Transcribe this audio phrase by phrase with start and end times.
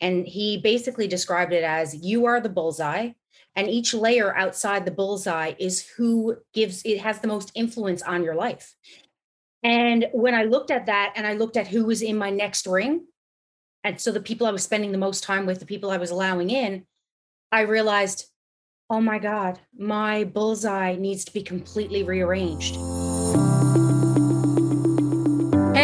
[0.00, 3.10] And he basically described it as you are the bullseye,
[3.56, 8.22] and each layer outside the bullseye is who gives it has the most influence on
[8.22, 8.74] your life.
[9.62, 12.66] And when I looked at that and I looked at who was in my next
[12.66, 13.06] ring,
[13.84, 16.10] and so the people I was spending the most time with, the people I was
[16.10, 16.86] allowing in,
[17.52, 18.26] I realized,
[18.88, 22.76] oh my God, my bullseye needs to be completely rearranged.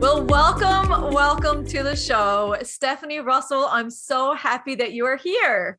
[0.00, 2.56] Well, welcome, welcome to the show.
[2.62, 5.78] Stephanie Russell, I'm so happy that you are here.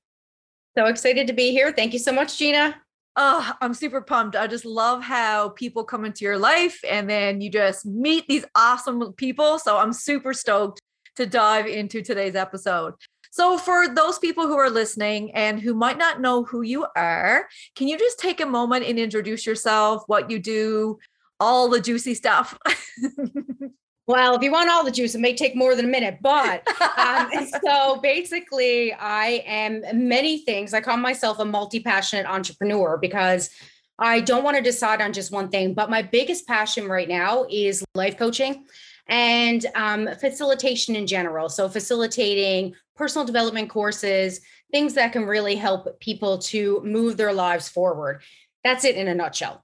[0.77, 1.71] So excited to be here.
[1.71, 2.79] Thank you so much, Gina.
[3.15, 4.35] Oh, I'm super pumped.
[4.35, 8.45] I just love how people come into your life and then you just meet these
[8.53, 9.57] awesome people.
[9.57, 10.79] So I'm super stoked
[11.15, 12.93] to dive into today's episode.
[13.31, 17.47] So, for those people who are listening and who might not know who you are,
[17.75, 20.99] can you just take a moment and introduce yourself, what you do,
[21.39, 22.55] all the juicy stuff?
[24.11, 26.17] Well, if you want all the juice, it may take more than a minute.
[26.21, 26.67] But
[26.97, 27.31] um,
[27.63, 30.73] so basically, I am many things.
[30.73, 33.51] I call myself a multi passionate entrepreneur because
[33.99, 35.73] I don't want to decide on just one thing.
[35.73, 38.65] But my biggest passion right now is life coaching
[39.07, 41.47] and um, facilitation in general.
[41.47, 44.41] So, facilitating personal development courses,
[44.73, 48.23] things that can really help people to move their lives forward.
[48.65, 49.63] That's it in a nutshell.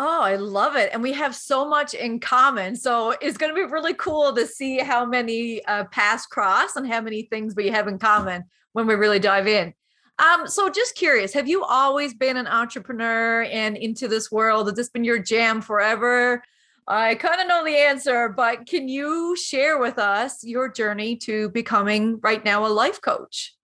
[0.00, 0.90] Oh, I love it.
[0.92, 2.76] And we have so much in common.
[2.76, 6.86] So it's going to be really cool to see how many uh, paths cross and
[6.86, 8.44] how many things we have in common
[8.74, 9.74] when we really dive in.
[10.20, 14.68] Um, so just curious, have you always been an entrepreneur and into this world?
[14.68, 16.44] Has this been your jam forever?
[16.86, 21.48] I kind of know the answer, but can you share with us your journey to
[21.50, 23.56] becoming right now a life coach?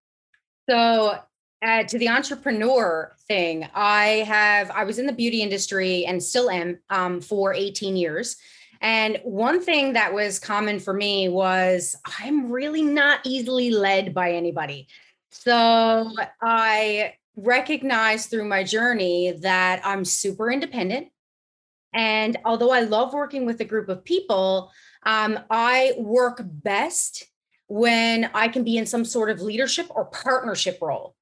[0.69, 1.17] So,
[1.65, 6.51] uh, to the entrepreneur thing, I have I was in the beauty industry and still
[6.51, 8.37] am um, for 18 years.
[8.81, 14.33] And one thing that was common for me was I'm really not easily led by
[14.33, 14.89] anybody.
[15.31, 21.09] So I recognized through my journey that I'm super independent.
[21.95, 24.71] And although I love working with a group of people,
[25.05, 27.25] um, I work best
[27.69, 31.15] when I can be in some sort of leadership or partnership role.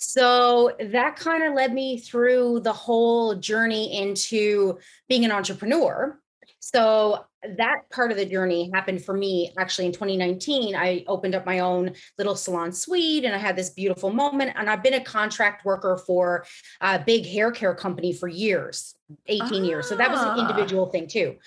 [0.00, 4.78] So that kind of led me through the whole journey into
[5.08, 6.16] being an entrepreneur.
[6.60, 7.24] So
[7.56, 10.76] that part of the journey happened for me actually in 2019.
[10.76, 14.52] I opened up my own little salon suite and I had this beautiful moment.
[14.54, 16.44] And I've been a contract worker for
[16.80, 18.94] a big hair care company for years
[19.26, 19.66] 18 ah.
[19.66, 19.88] years.
[19.88, 20.40] So that was an ah.
[20.40, 21.38] individual thing too.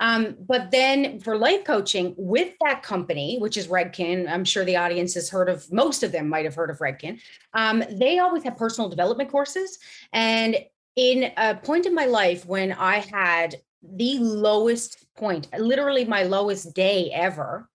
[0.00, 4.76] Um, but then for life coaching with that company, which is Redken, I'm sure the
[4.76, 7.20] audience has heard of, most of them might have heard of Redken.
[7.52, 9.78] Um, they always have personal development courses.
[10.12, 10.56] And
[10.96, 16.74] in a point in my life when I had the lowest point, literally my lowest
[16.74, 17.68] day ever,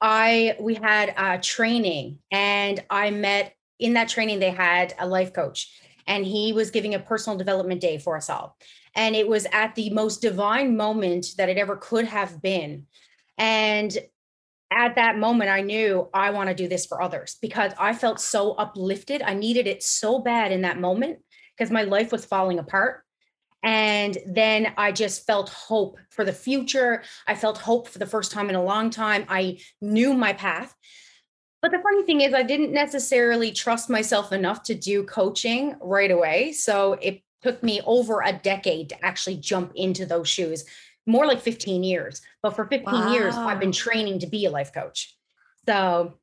[0.00, 5.32] I we had a training and I met in that training they had a life
[5.32, 8.56] coach and he was giving a personal development day for us all.
[8.94, 12.86] And it was at the most divine moment that it ever could have been.
[13.38, 13.96] And
[14.70, 18.20] at that moment, I knew I want to do this for others because I felt
[18.20, 19.22] so uplifted.
[19.22, 21.18] I needed it so bad in that moment
[21.56, 23.02] because my life was falling apart.
[23.62, 27.02] And then I just felt hope for the future.
[27.26, 29.24] I felt hope for the first time in a long time.
[29.28, 30.74] I knew my path.
[31.60, 36.10] But the funny thing is, I didn't necessarily trust myself enough to do coaching right
[36.10, 36.52] away.
[36.52, 40.64] So it took me over a decade to actually jump into those shoes,
[41.06, 42.22] more like 15 years.
[42.42, 43.12] But for 15 wow.
[43.12, 45.16] years, I've been training to be a life coach.
[45.66, 46.14] So,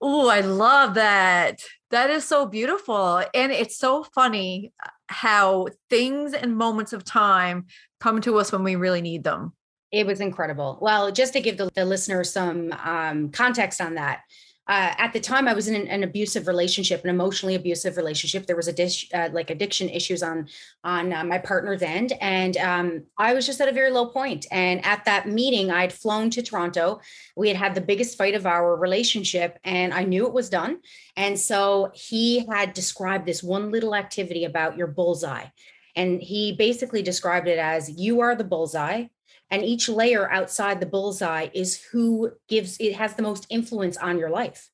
[0.00, 1.60] oh, I love that.
[1.90, 3.22] That is so beautiful.
[3.34, 4.72] And it's so funny
[5.08, 7.66] how things and moments of time
[8.00, 9.52] come to us when we really need them.
[9.92, 10.78] It was incredible.
[10.80, 14.22] Well, just to give the, the listeners some um, context on that,
[14.66, 18.46] uh, at the time I was in an, an, abusive relationship, an emotionally abusive relationship.
[18.46, 20.48] There was a dish, uh, like addiction issues on
[20.82, 24.46] on uh, my partner's end, and um, I was just at a very low point.
[24.50, 27.00] And at that meeting, I'd flown to Toronto.
[27.36, 30.80] We had had the biggest fight of our relationship, and I knew it was done.
[31.16, 35.46] And so he had described this one little activity about your bullseye,
[35.94, 39.08] and he basically described it as you are the bullseye
[39.54, 44.18] and each layer outside the bullseye is who gives it has the most influence on
[44.18, 44.68] your life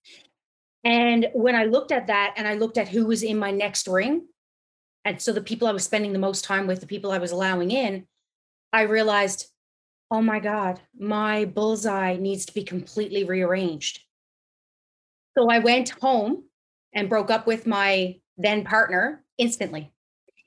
[0.84, 3.86] and when i looked at that and i looked at who was in my next
[3.86, 4.26] ring
[5.04, 7.30] and so the people i was spending the most time with the people i was
[7.30, 8.06] allowing in
[8.72, 9.48] i realized
[10.10, 14.00] oh my god my bullseye needs to be completely rearranged
[15.36, 16.44] so i went home
[16.94, 19.92] and broke up with my then partner instantly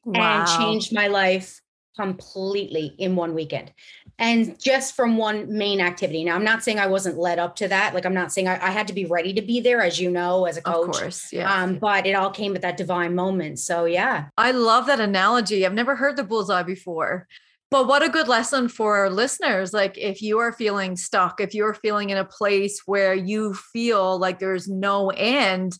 [0.03, 0.39] wow.
[0.39, 1.61] and changed my life
[1.95, 3.71] completely in one weekend
[4.19, 6.23] and just from one main activity.
[6.23, 7.93] Now, I'm not saying I wasn't led up to that.
[7.93, 10.09] Like, I'm not saying I, I had to be ready to be there, as you
[10.09, 10.95] know, as a coach.
[10.95, 11.53] Of course, yeah.
[11.53, 13.59] Um, but it all came at that divine moment.
[13.59, 14.27] So, yeah.
[14.37, 15.65] I love that analogy.
[15.65, 17.27] I've never heard the bullseye before.
[17.69, 19.73] But what a good lesson for our listeners.
[19.73, 24.19] Like, if you are feeling stuck, if you're feeling in a place where you feel
[24.19, 25.79] like there's no end,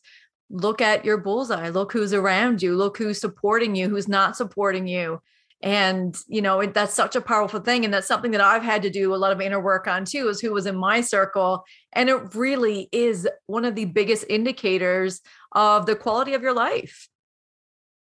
[0.49, 1.69] look at your bullseye.
[1.69, 2.75] Look who's around you.
[2.75, 5.21] Look who's supporting you, who's not supporting you
[5.63, 8.81] and you know it, that's such a powerful thing and that's something that i've had
[8.81, 11.65] to do a lot of inner work on too is who was in my circle.
[11.93, 15.21] And it really is one of the biggest indicators
[15.51, 17.07] of the quality of your life.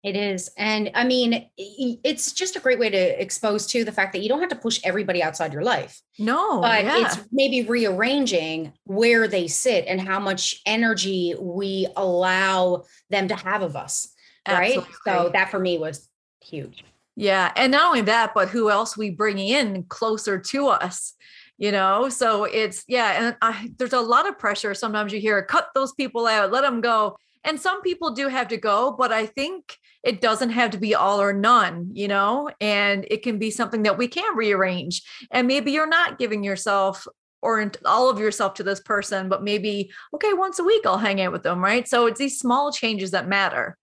[0.02, 0.50] It is.
[0.56, 4.28] And i mean it's just a great way to expose to the fact that you
[4.28, 6.00] don't have to push everybody outside your life.
[6.18, 7.06] No but yeah.
[7.06, 13.62] it's maybe rearranging where they sit and how much energy we allow them to have
[13.62, 14.12] of us
[14.48, 14.76] right?
[14.76, 14.94] Absolutely.
[15.04, 16.08] so that for me was
[16.40, 16.84] huge
[17.16, 17.50] yeah.
[17.56, 21.14] And not only that, but who else we bring in closer to us,
[21.56, 22.10] you know?
[22.10, 23.26] So it's, yeah.
[23.26, 24.74] And I, there's a lot of pressure.
[24.74, 27.16] Sometimes you hear, cut those people out, let them go.
[27.42, 30.94] And some people do have to go, but I think it doesn't have to be
[30.94, 32.50] all or none, you know?
[32.60, 35.02] And it can be something that we can rearrange.
[35.30, 37.06] And maybe you're not giving yourself
[37.42, 41.20] or all of yourself to this person, but maybe, okay, once a week I'll hang
[41.20, 41.86] out with them, right?
[41.86, 43.78] So it's these small changes that matter.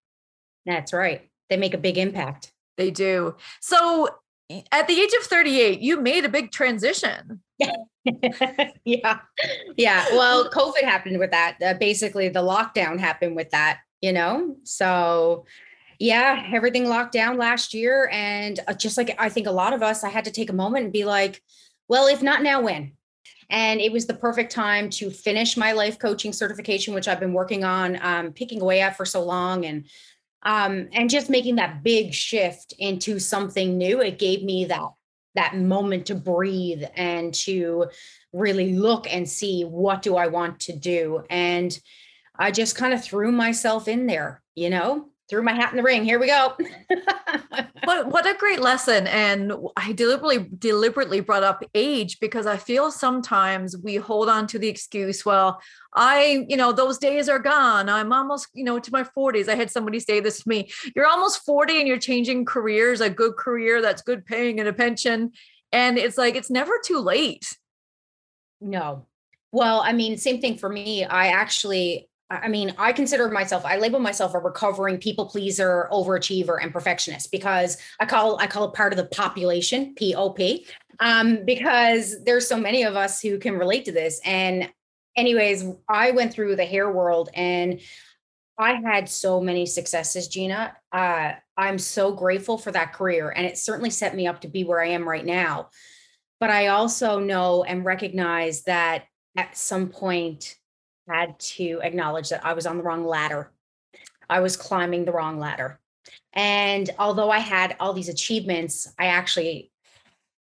[0.65, 1.29] That's right.
[1.49, 2.51] They make a big impact.
[2.77, 3.35] They do.
[3.61, 4.09] So
[4.71, 7.41] at the age of 38, you made a big transition.
[8.85, 9.19] yeah.
[9.77, 10.05] Yeah.
[10.11, 11.57] Well, COVID happened with that.
[11.63, 14.57] Uh, basically, the lockdown happened with that, you know?
[14.63, 15.45] So,
[15.99, 18.09] yeah, everything locked down last year.
[18.11, 20.53] And uh, just like I think a lot of us, I had to take a
[20.53, 21.41] moment and be like,
[21.87, 22.93] well, if not now, when?
[23.49, 27.33] And it was the perfect time to finish my life coaching certification, which I've been
[27.33, 29.65] working on, um, picking away at for so long.
[29.65, 29.85] And
[30.43, 34.83] um, and just making that big shift into something new it gave me that
[35.35, 37.85] that moment to breathe and to
[38.33, 41.23] really look and see what do i want to do.
[41.29, 41.77] And
[42.37, 45.83] i just kind of threw myself in there you know threw my hat in the
[45.83, 46.03] ring.
[46.03, 46.53] Here we go.
[47.85, 49.07] what what a great lesson.
[49.07, 54.59] And I deliberately deliberately brought up age because I feel sometimes we hold on to
[54.59, 55.61] the excuse, well,
[55.95, 57.89] I, you know, those days are gone.
[57.89, 59.47] I'm almost, you know, to my 40s.
[59.47, 60.69] I had somebody say this to me.
[60.95, 64.73] You're almost 40 and you're changing careers, a good career that's good paying and a
[64.73, 65.31] pension.
[65.71, 67.45] And it's like it's never too late.
[68.59, 69.07] No.
[69.51, 71.05] Well, I mean, same thing for me.
[71.05, 72.09] I actually
[72.41, 77.31] I mean, I consider myself, I label myself a recovering people pleaser, overachiever, and perfectionist
[77.31, 80.39] because I call I call it part of the population, POP,
[80.99, 84.19] um, because there's so many of us who can relate to this.
[84.25, 84.71] And
[85.15, 87.79] anyways, I went through the hair world and
[88.57, 90.75] I had so many successes, Gina.
[90.91, 93.29] Uh, I'm so grateful for that career.
[93.29, 95.69] And it certainly set me up to be where I am right now.
[96.39, 100.55] But I also know and recognize that at some point
[101.07, 103.51] had to acknowledge that I was on the wrong ladder.
[104.29, 105.79] I was climbing the wrong ladder.
[106.33, 109.71] And although I had all these achievements, I actually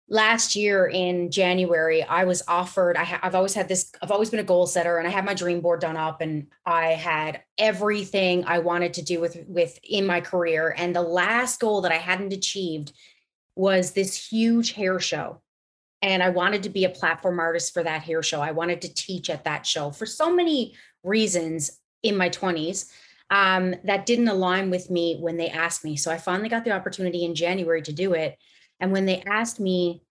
[0.09, 2.97] last year in January, I was offered.
[2.97, 3.93] I have always had this.
[4.03, 6.49] I've always been a goal setter, and I had my dream board done up, and
[6.65, 10.75] I had everything I wanted to do with with in my career.
[10.77, 12.93] And the last goal that I hadn't achieved
[13.55, 15.41] was this huge hair show
[16.03, 18.41] and I wanted to be a platform artist for that hair show.
[18.41, 22.91] I wanted to teach at that show for so many reasons in my 20s
[23.31, 25.97] um, that didn't align with me when they asked me.
[25.97, 28.37] So I finally got the opportunity in January to do it.
[28.79, 30.03] And when they asked me,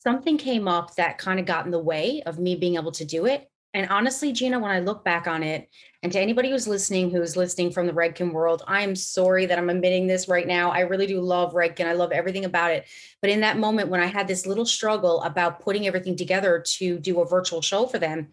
[0.00, 3.04] something came up that kind of got in the way of me being able to
[3.04, 3.48] do it.
[3.74, 5.68] And honestly, Gina, when I look back on it,
[6.02, 9.58] and to anybody who's listening, who's listening from the Redken world, I am sorry that
[9.58, 10.70] I'm admitting this right now.
[10.70, 11.86] I really do love Redken.
[11.86, 12.86] I love everything about it.
[13.20, 16.98] But in that moment, when I had this little struggle about putting everything together to
[16.98, 18.28] do a virtual show for them,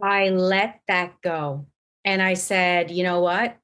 [0.00, 1.66] I let that go.
[2.04, 3.56] And I said, you know what?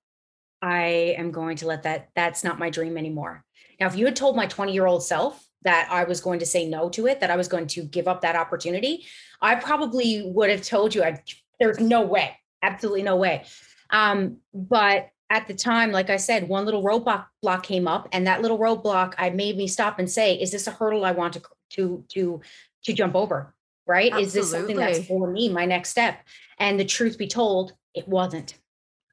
[0.60, 3.44] I am going to let that, that's not my dream anymore.
[3.80, 6.46] Now, if you had told my 20 year old self that I was going to
[6.46, 9.06] say no to it, that I was going to give up that opportunity,
[9.40, 11.22] I probably would have told you, I,
[11.58, 13.44] there's no way, absolutely no way.
[13.90, 18.26] Um, but at the time, like I said, one little roadblock block came up, and
[18.26, 21.34] that little roadblock I made me stop and say, "Is this a hurdle I want
[21.34, 22.40] to to to
[22.84, 23.54] to jump over?
[23.86, 24.12] Right?
[24.12, 24.26] Absolutely.
[24.26, 26.20] Is this something that's for me, my next step?"
[26.58, 28.54] And the truth be told, it wasn't.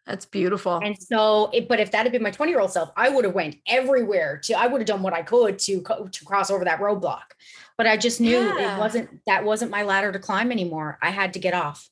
[0.05, 0.79] That's beautiful.
[0.83, 3.25] And so, it, but if that had been my 20 year old self, I would
[3.25, 5.81] have went everywhere to, I would have done what I could to,
[6.12, 7.24] to cross over that roadblock.
[7.77, 8.75] But I just knew yeah.
[8.75, 11.00] it wasn't, that wasn't my ladder to climb anymore.
[11.01, 11.89] I had to get off.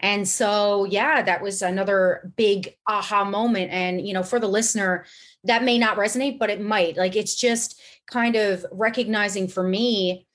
[0.00, 3.72] And so, yeah, that was another big aha moment.
[3.72, 5.06] And, you know, for the listener,
[5.44, 6.98] that may not resonate, but it might.
[6.98, 10.26] Like, it's just kind of recognizing for me,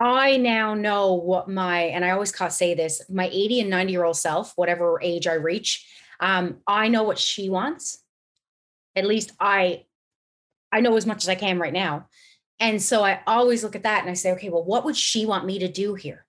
[0.00, 4.04] I now know what my, and I always say this, my 80 and 90 year
[4.04, 5.86] old self, whatever age I reach,
[6.20, 8.02] um, I know what she wants.
[8.96, 9.84] At least I
[10.72, 12.08] I know as much as I can right now.
[12.58, 15.26] And so I always look at that and I say, okay, well, what would she
[15.26, 16.26] want me to do here?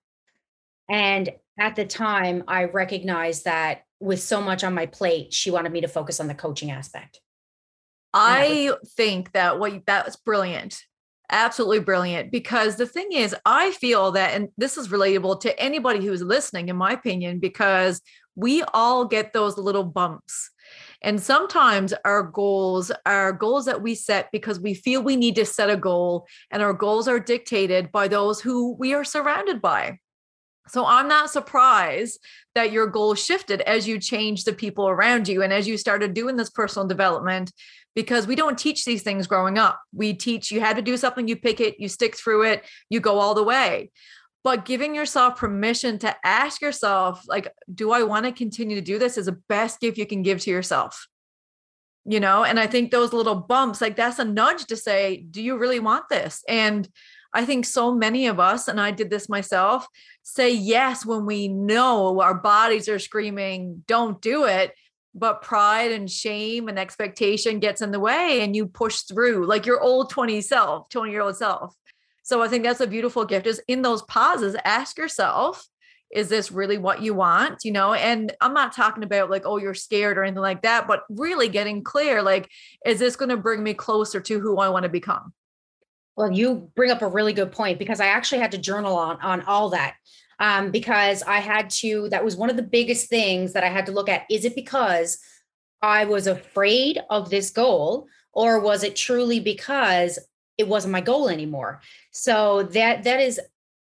[0.88, 5.72] And at the time, I recognized that with so much on my plate, she wanted
[5.72, 7.20] me to focus on the coaching aspect.
[8.12, 10.84] I think that what that's brilliant.
[11.30, 12.30] Absolutely brilliant.
[12.30, 16.68] Because the thing is, I feel that, and this is relatable to anybody who's listening,
[16.68, 18.00] in my opinion, because
[18.36, 20.50] we all get those little bumps.
[21.02, 25.44] And sometimes our goals are goals that we set because we feel we need to
[25.44, 29.98] set a goal, and our goals are dictated by those who we are surrounded by.
[30.68, 32.18] So I'm not surprised
[32.54, 36.12] that your goal shifted as you changed the people around you and as you started
[36.12, 37.52] doing this personal development
[37.94, 39.80] because we don't teach these things growing up.
[39.92, 42.98] We teach you had to do something, you pick it, you stick through it, you
[42.98, 43.90] go all the way
[44.46, 48.96] but giving yourself permission to ask yourself like do i want to continue to do
[48.96, 51.08] this is the best gift you can give to yourself.
[52.04, 55.42] You know and i think those little bumps like that's a nudge to say do
[55.42, 56.44] you really want this?
[56.48, 56.88] And
[57.34, 59.88] i think so many of us and i did this myself
[60.22, 64.72] say yes when we know our bodies are screaming don't do it
[65.12, 69.66] but pride and shame and expectation gets in the way and you push through like
[69.66, 71.74] your old 20 self 20 year old self
[72.26, 75.64] so I think that's a beautiful gift is in those pauses, ask yourself,
[76.10, 77.64] is this really what you want?
[77.64, 80.88] You know, and I'm not talking about like, oh, you're scared or anything like that,
[80.88, 82.50] but really getting clear like,
[82.84, 85.32] is this going to bring me closer to who I want to become?
[86.16, 89.20] Well, you bring up a really good point because I actually had to journal on
[89.20, 89.94] on all that.
[90.40, 93.86] Um, because I had to, that was one of the biggest things that I had
[93.86, 94.24] to look at.
[94.28, 95.18] Is it because
[95.80, 100.18] I was afraid of this goal, or was it truly because
[100.58, 101.80] it wasn't my goal anymore.
[102.12, 103.40] So that that is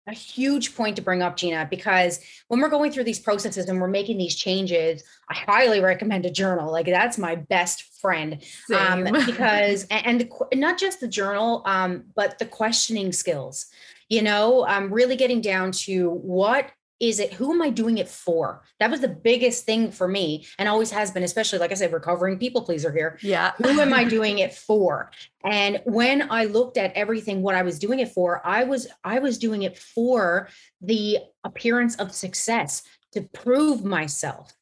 [0.07, 3.79] a huge point to bring up, Gina, because when we're going through these processes and
[3.79, 6.71] we're making these changes, I highly recommend a journal.
[6.71, 8.43] Like that's my best friend,
[8.75, 13.67] um, because and, and, not just the journal, um, but the questioning skills.
[14.09, 16.69] You know, um, really getting down to what
[17.03, 18.63] is it who am i doing it for?
[18.79, 21.91] That was the biggest thing for me and always has been especially like i said
[21.91, 23.19] recovering people pleaser here.
[23.21, 23.51] Yeah.
[23.57, 25.11] Who am i doing it for?
[25.43, 29.19] And when i looked at everything what i was doing it for i was i
[29.19, 30.47] was doing it for
[30.81, 34.53] the appearance of success to prove myself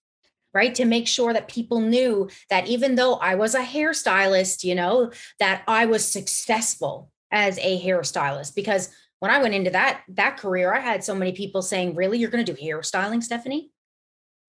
[0.54, 0.76] right?
[0.76, 5.12] To make sure that people knew that even though i was a hairstylist you know
[5.40, 8.90] that i was successful as a hairstylist because
[9.22, 12.32] when I went into that that career, I had so many people saying, "Really, you're
[12.32, 13.70] going to do hairstyling, Stephanie?"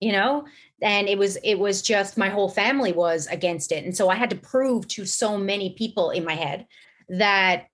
[0.00, 0.46] You know,
[0.80, 4.14] and it was it was just my whole family was against it, and so I
[4.14, 6.66] had to prove to so many people in my head
[7.10, 7.66] that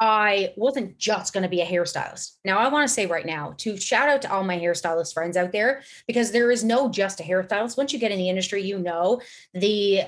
[0.00, 2.36] I wasn't just going to be a hairstylist.
[2.42, 5.36] Now, I want to say right now to shout out to all my hairstylist friends
[5.36, 7.76] out there because there is no just a hairstylist.
[7.76, 9.20] Once you get in the industry, you know
[9.52, 10.04] the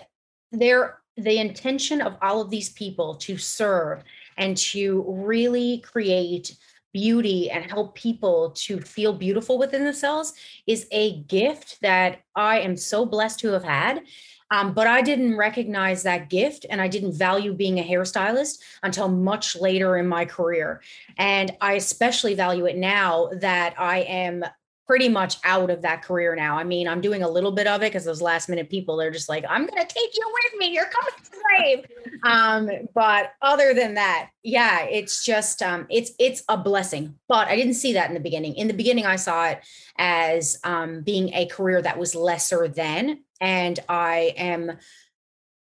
[0.50, 4.02] there the intention of all of these people to serve
[4.38, 6.56] and to really create
[6.94, 10.32] beauty and help people to feel beautiful within themselves
[10.66, 14.02] is a gift that I am so blessed to have had.
[14.50, 19.08] Um, but I didn't recognize that gift and I didn't value being a hairstylist until
[19.08, 20.80] much later in my career.
[21.18, 24.44] And I especially value it now that I am
[24.88, 26.56] pretty much out of that career now.
[26.56, 29.10] I mean, I'm doing a little bit of it because those last minute people, they're
[29.10, 30.72] just like, I'm going to take you with me.
[30.72, 31.86] You're coming to the grave.
[32.22, 37.56] um, but other than that, yeah, it's just, um, it's, it's a blessing, but I
[37.56, 38.54] didn't see that in the beginning.
[38.54, 39.60] In the beginning, I saw it
[39.98, 44.78] as um, being a career that was lesser than, and I am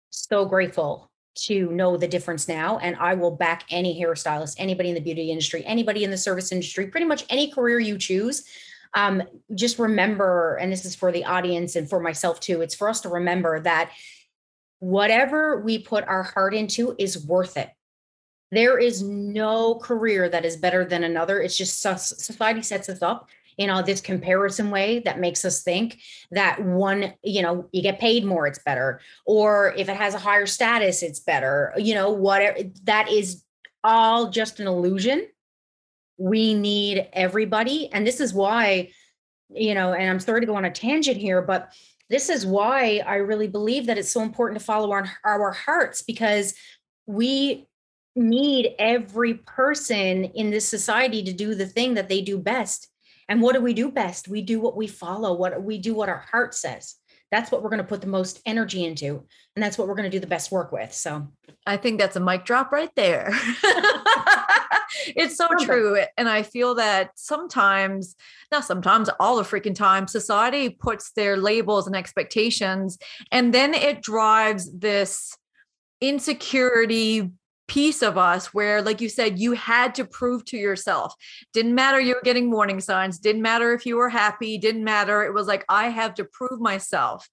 [0.09, 2.77] so grateful to know the difference now.
[2.77, 6.53] And I will back any hairstylist, anybody in the beauty industry, anybody in the service
[6.53, 8.45] industry, pretty much any career you choose
[8.93, 12.89] um, just remember, and this is for the audience and for myself too, it's for
[12.89, 13.91] us to remember that
[14.79, 17.69] whatever we put our heart into is worth it.
[18.51, 21.41] There is no career that is better than another.
[21.41, 25.99] It's just society sets us up in all this comparison way that makes us think
[26.31, 29.01] that one, you know, you get paid more, it's better.
[29.25, 31.73] Or if it has a higher status, it's better.
[31.75, 33.43] You know, whatever that is
[33.83, 35.27] all just an illusion.
[36.17, 37.91] We need everybody.
[37.91, 38.91] And this is why,
[39.49, 41.73] you know, and I'm sorry to go on a tangent here, but
[42.09, 46.01] this is why I really believe that it's so important to follow our, our hearts
[46.01, 46.53] because
[47.05, 47.67] we
[48.15, 52.87] need every person in this society to do the thing that they do best.
[53.29, 54.27] And what do we do best?
[54.27, 56.95] We do what we follow, what we do what our heart says.
[57.29, 59.25] That's what we're going to put the most energy into.
[59.55, 60.93] And that's what we're going to do the best work with.
[60.93, 61.27] So
[61.65, 63.31] I think that's a mic drop right there.
[65.07, 66.03] it's so true.
[66.17, 68.15] And I feel that sometimes,
[68.51, 72.97] not sometimes, all the freaking time, society puts their labels and expectations,
[73.31, 75.37] and then it drives this
[76.01, 77.31] insecurity
[77.67, 81.13] piece of us where like you said you had to prove to yourself
[81.51, 85.23] didn't matter you were getting warning signs didn't matter if you were happy didn't matter
[85.23, 87.27] it was like i have to prove myself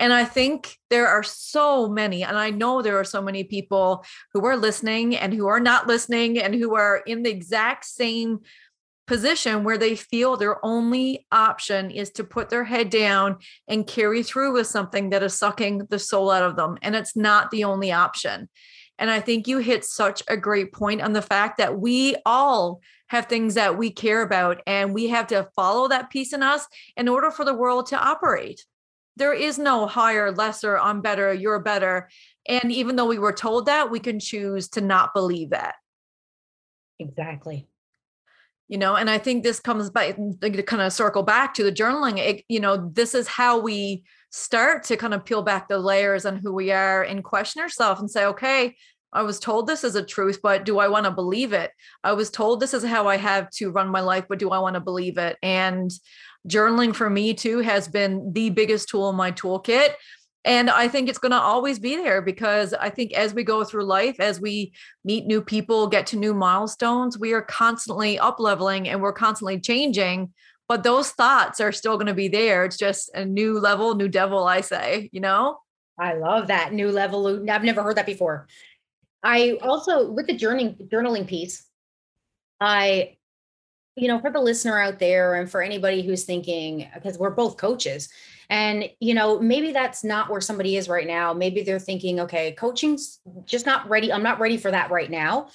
[0.00, 4.04] and i think there are so many and i know there are so many people
[4.32, 8.40] who are listening and who are not listening and who are in the exact same
[9.06, 13.36] position where they feel their only option is to put their head down
[13.68, 17.16] and carry through with something that is sucking the soul out of them and it's
[17.16, 18.48] not the only option
[19.00, 22.82] and I think you hit such a great point on the fact that we all
[23.08, 26.66] have things that we care about and we have to follow that piece in us
[26.96, 28.64] in order for the world to operate.
[29.16, 32.08] There is no higher, lesser, I'm better, you're better.
[32.48, 35.74] And even though we were told that, we can choose to not believe that.
[36.98, 37.68] Exactly.
[38.68, 41.72] You know, and I think this comes by to kind of circle back to the
[41.72, 42.18] journaling.
[42.18, 46.24] It, you know, this is how we start to kind of peel back the layers
[46.24, 48.76] on who we are and question ourselves and say, okay,
[49.12, 51.72] I was told this is a truth, but do I want to believe it?
[52.04, 54.60] I was told this is how I have to run my life, but do I
[54.60, 55.36] want to believe it?
[55.42, 55.90] And
[56.48, 59.94] journaling for me too has been the biggest tool in my toolkit.
[60.44, 63.62] And I think it's going to always be there because I think as we go
[63.62, 64.72] through life, as we
[65.04, 69.60] meet new people, get to new milestones, we are constantly up leveling and we're constantly
[69.60, 70.32] changing
[70.70, 72.64] but those thoughts are still going to be there.
[72.64, 75.58] It's just a new level, new devil, I say, you know?
[75.98, 77.26] I love that new level.
[77.50, 78.46] I've never heard that before.
[79.20, 81.66] I also, with the journaling, journaling piece,
[82.60, 83.16] I,
[84.00, 87.56] you know, for the listener out there and for anybody who's thinking, because we're both
[87.56, 88.08] coaches,
[88.48, 91.32] and, you know, maybe that's not where somebody is right now.
[91.32, 94.12] Maybe they're thinking, okay, coaching's just not ready.
[94.12, 95.50] I'm not ready for that right now.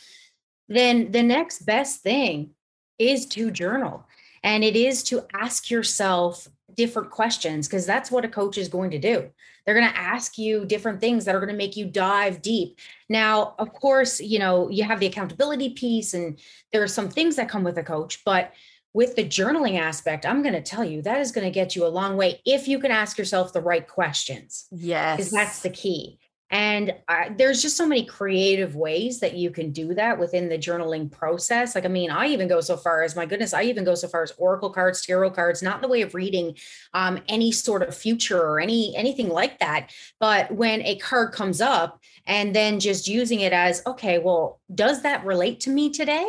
[0.69, 2.51] Then the next best thing
[2.97, 4.05] is to journal
[4.43, 8.91] and it is to ask yourself different questions because that's what a coach is going
[8.91, 9.29] to do.
[9.65, 12.79] They're going to ask you different things that are going to make you dive deep.
[13.09, 16.39] Now, of course, you know, you have the accountability piece and
[16.71, 18.53] there are some things that come with a coach, but
[18.93, 21.85] with the journaling aspect, I'm going to tell you that is going to get you
[21.85, 24.67] a long way if you can ask yourself the right questions.
[24.71, 25.17] Yes.
[25.17, 26.17] Because that's the key.
[26.51, 30.57] And uh, there's just so many creative ways that you can do that within the
[30.57, 31.73] journaling process.
[31.73, 34.07] Like, I mean, I even go so far as my goodness, I even go so
[34.07, 36.55] far as oracle cards, tarot cards, not in the way of reading
[36.93, 39.91] um, any sort of future or any anything like that.
[40.19, 45.03] But when a card comes up, and then just using it as, okay, well, does
[45.03, 46.27] that relate to me today?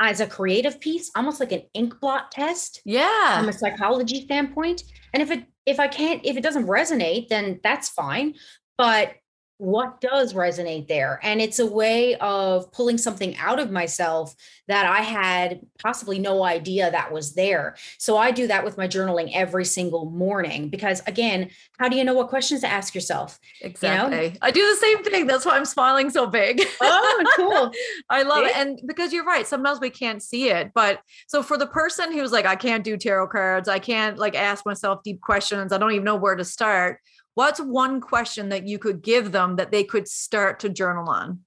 [0.00, 2.82] As a creative piece, almost like an ink blot test.
[2.84, 3.38] Yeah.
[3.38, 4.82] From a psychology standpoint.
[5.12, 8.34] And if it if I can't, if it doesn't resonate, then that's fine.
[8.76, 9.14] But
[9.58, 11.20] what does resonate there?
[11.22, 14.34] And it's a way of pulling something out of myself
[14.66, 17.76] that i had possibly no idea that was there.
[17.98, 22.04] So i do that with my journaling every single morning because again how do you
[22.04, 23.38] know what questions to ask yourself?
[23.60, 24.36] Exactly you know?
[24.42, 25.26] i do the same thing.
[25.26, 26.62] That's why i'm smiling so big.
[26.80, 27.72] Oh cool.
[28.10, 28.56] I love it.
[28.56, 32.32] And because you're right sometimes we can't see it but so for the person who's
[32.32, 33.68] like i can't do tarot cards.
[33.68, 35.72] I can't like ask myself deep questions.
[35.72, 37.00] I don't even know where to start
[37.34, 41.40] What's one question that you could give them that they could start to journal on?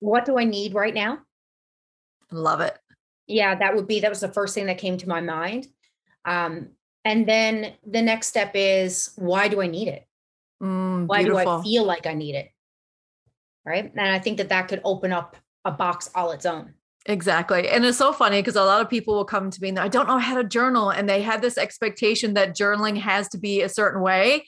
[0.00, 1.20] What do I need right now?
[2.30, 2.78] Love it.
[3.26, 5.66] Yeah, that would be that was the first thing that came to my mind.
[6.24, 6.70] Um,
[7.04, 10.06] and then the next step is why do I need it?
[10.62, 12.50] Mm, why do I feel like I need it?
[13.64, 13.90] Right.
[13.94, 16.74] And I think that that could open up a box all its own.
[17.08, 17.68] Exactly.
[17.68, 19.88] And it's so funny because a lot of people will come to me and I
[19.88, 20.90] don't know how to journal.
[20.90, 24.44] And they have this expectation that journaling has to be a certain way.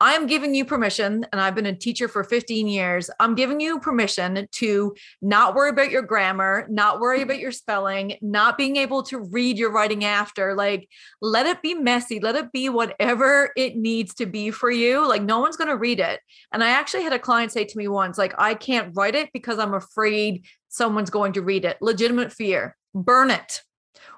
[0.00, 3.08] I'm giving you permission, and I've been a teacher for 15 years.
[3.20, 8.18] I'm giving you permission to not worry about your grammar, not worry about your spelling,
[8.20, 10.54] not being able to read your writing after.
[10.54, 10.88] Like,
[11.22, 15.08] let it be messy, let it be whatever it needs to be for you.
[15.08, 16.20] Like, no one's going to read it.
[16.52, 19.30] And I actually had a client say to me once, like, I can't write it
[19.32, 21.78] because I'm afraid someone's going to read it.
[21.80, 22.76] Legitimate fear.
[22.94, 23.62] Burn it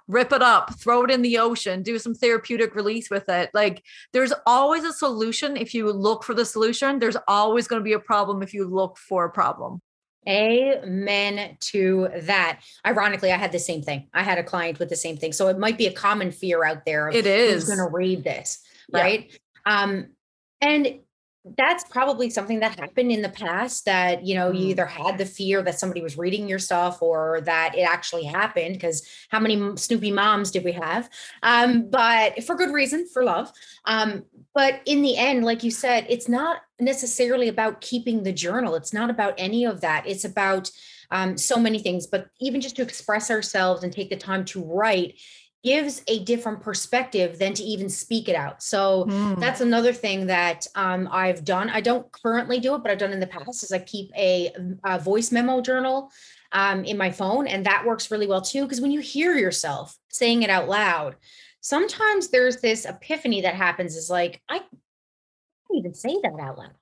[0.09, 3.51] rip it up, throw it in the ocean, do some therapeutic release with it.
[3.53, 6.99] Like there's always a solution if you look for the solution.
[6.99, 9.81] There's always going to be a problem if you look for a problem.
[10.29, 12.61] Amen to that.
[12.85, 14.09] Ironically, I had the same thing.
[14.13, 15.33] I had a client with the same thing.
[15.33, 17.09] So it might be a common fear out there.
[17.09, 17.69] it is.
[17.69, 18.59] Who's going to read this,
[18.93, 19.31] right?
[19.31, 19.83] Yeah.
[19.83, 20.09] Um,
[20.61, 21.01] and
[21.57, 24.71] that's probably something that happened in the past that you know you mm.
[24.71, 28.75] either had the fear that somebody was reading your stuff or that it actually happened
[28.75, 31.09] because how many snoopy moms did we have?
[31.43, 33.53] Um, but for good reason for love.
[33.85, 38.75] Um, but in the end like you said it's not necessarily about keeping the journal.
[38.75, 40.05] It's not about any of that.
[40.07, 40.71] It's about
[41.11, 42.07] um, so many things.
[42.07, 45.15] But even just to express ourselves and take the time to write
[45.67, 48.63] gives a different perspective than to even speak it out.
[48.63, 49.41] So mm.
[49.41, 51.71] that's another thing that um, I've done.
[51.71, 54.53] I don't currently do it, but I've done in the past is I keep a,
[54.85, 56.13] a voice memo journal
[56.53, 57.49] um, in my phone.
[57.49, 58.63] And that works really well too.
[58.63, 61.17] Because when you hear yourself saying it out loud,
[61.63, 64.69] sometimes there's this epiphany that happens is like, I can't
[65.73, 66.75] even say that out loud.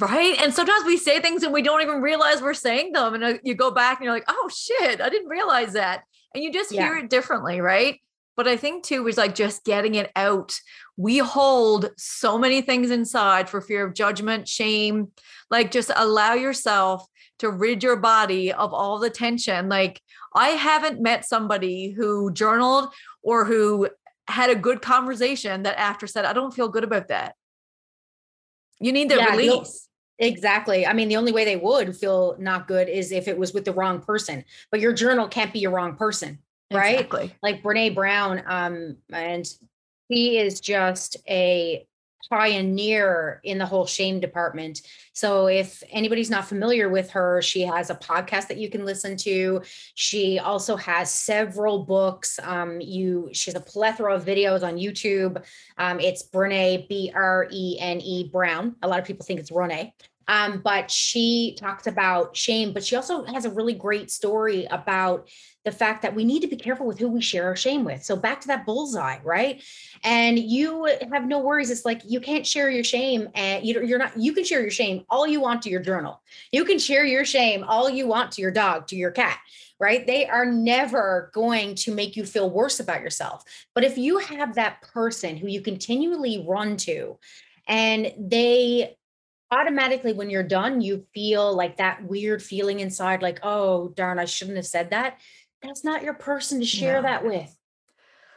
[0.00, 0.34] Right.
[0.42, 3.14] And sometimes we say things and we don't even realize we're saying them.
[3.14, 6.02] And uh, you go back and you're like, oh shit, I didn't realize that.
[6.34, 6.82] And you just yeah.
[6.82, 7.60] hear it differently.
[7.60, 8.00] Right.
[8.36, 10.58] But I think too is like just getting it out.
[10.96, 15.12] We hold so many things inside for fear of judgment, shame.
[15.50, 17.06] Like just allow yourself
[17.38, 19.68] to rid your body of all the tension.
[19.68, 20.00] Like
[20.34, 22.92] I haven't met somebody who journaled
[23.22, 23.88] or who
[24.28, 27.34] had a good conversation that after said, I don't feel good about that.
[28.80, 29.88] You need the yeah, release.
[30.18, 30.86] Exactly.
[30.86, 33.64] I mean, the only way they would feel not good is if it was with
[33.64, 34.44] the wrong person.
[34.70, 36.38] But your journal can't be your wrong person
[36.74, 36.94] right?
[36.94, 37.34] Exactly.
[37.42, 39.46] Like Brene Brown, um, and
[40.08, 41.86] he is just a
[42.30, 44.82] pioneer in the whole shame department.
[45.12, 49.16] So if anybody's not familiar with her, she has a podcast that you can listen
[49.18, 49.62] to.
[49.94, 52.38] She also has several books.
[52.42, 55.44] Um, you she has a plethora of videos on YouTube.
[55.78, 58.76] Um, it's Brene B R E N E Brown.
[58.82, 59.94] A lot of people think it's Rene.
[60.26, 65.28] Um, but she talks about shame, but she also has a really great story about
[65.64, 68.04] the fact that we need to be careful with who we share our shame with.
[68.04, 69.62] So back to that bullseye, right?
[70.02, 71.70] And you have no worries.
[71.70, 74.16] It's like you can't share your shame, and you're not.
[74.16, 76.20] You can share your shame all you want to your journal.
[76.52, 79.38] You can share your shame all you want to your dog, to your cat.
[79.80, 80.06] Right?
[80.06, 83.42] They are never going to make you feel worse about yourself.
[83.74, 87.18] But if you have that person who you continually run to,
[87.66, 88.96] and they
[89.50, 94.24] automatically when you're done you feel like that weird feeling inside like oh darn i
[94.24, 95.20] shouldn't have said that
[95.64, 97.02] that's not your person to share no.
[97.02, 97.56] that with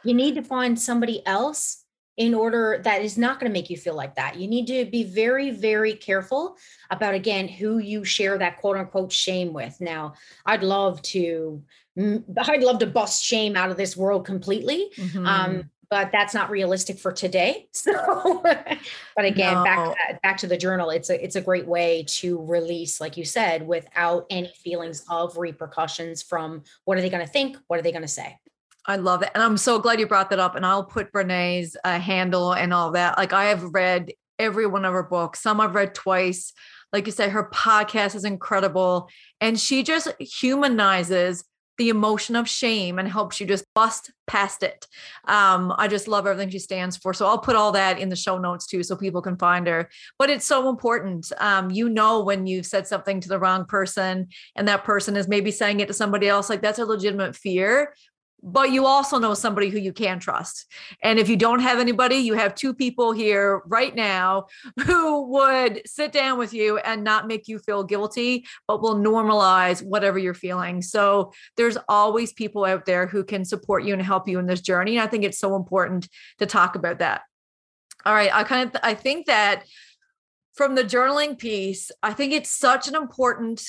[0.04, 1.84] you need to find somebody else
[2.16, 4.84] in order that is not going to make you feel like that you need to
[4.86, 6.56] be very very careful
[6.90, 10.14] about again who you share that quote unquote shame with now
[10.46, 11.62] i'd love to
[11.98, 15.26] i'd love to bust shame out of this world completely mm-hmm.
[15.26, 17.66] um but that's not realistic for today.
[17.78, 19.64] So, but again, no.
[19.64, 23.16] back to, back to the journal, it's a it's a great way to release, like
[23.16, 27.78] you said, without any feelings of repercussions from what are they going to think, what
[27.78, 28.36] are they going to say.
[28.84, 30.56] I love it, and I'm so glad you brought that up.
[30.56, 33.16] And I'll put Brene's uh, handle and all that.
[33.16, 35.40] Like I have read every one of her books.
[35.40, 36.52] Some I've read twice.
[36.92, 39.08] Like you said, her podcast is incredible,
[39.40, 41.44] and she just humanizes
[41.78, 44.86] the emotion of shame and helps you just bust past it.
[45.26, 47.14] Um, I just love everything she stands for.
[47.14, 49.88] So I'll put all that in the show notes too, so people can find her.
[50.18, 51.32] But it's so important.
[51.38, 55.28] Um, you know, when you've said something to the wrong person and that person is
[55.28, 57.94] maybe saying it to somebody else, like that's a legitimate fear
[58.42, 60.66] but you also know somebody who you can trust.
[61.02, 64.46] And if you don't have anybody, you have two people here right now
[64.84, 69.82] who would sit down with you and not make you feel guilty, but will normalize
[69.82, 70.82] whatever you're feeling.
[70.82, 74.60] So there's always people out there who can support you and help you in this
[74.60, 74.96] journey.
[74.96, 77.22] And I think it's so important to talk about that.
[78.04, 78.32] All right.
[78.32, 79.64] I kind of I think that
[80.54, 83.62] from the journaling piece, I think it's such an important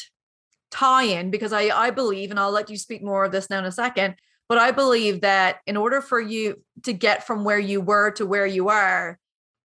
[0.71, 3.65] tie-in because I I believe, and I'll let you speak more of this now in
[3.65, 4.15] a second
[4.50, 8.26] but I believe that in order for you to get from where you were to
[8.26, 9.20] where you are,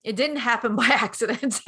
[0.05, 1.61] it didn't happen by accident.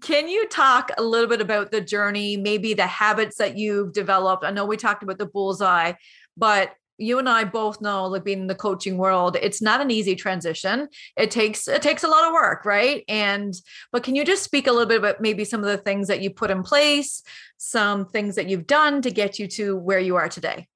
[0.00, 4.44] Can you talk a little bit about the journey, maybe the habits that you've developed?
[4.44, 5.92] I know we talked about the bullseye,
[6.36, 9.90] but you and I both know, like being in the coaching world, it's not an
[9.90, 10.88] easy transition.
[11.16, 13.04] It takes it takes a lot of work, right?
[13.08, 13.54] And
[13.90, 16.20] but can you just speak a little bit about maybe some of the things that
[16.20, 17.22] you put in place,
[17.56, 20.68] some things that you've done to get you to where you are today?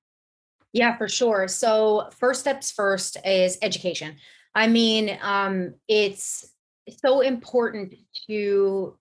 [0.72, 1.46] Yeah, for sure.
[1.46, 4.16] So first steps first is education.
[4.54, 6.52] I mean, um, it's
[7.04, 7.94] so important
[8.28, 8.96] to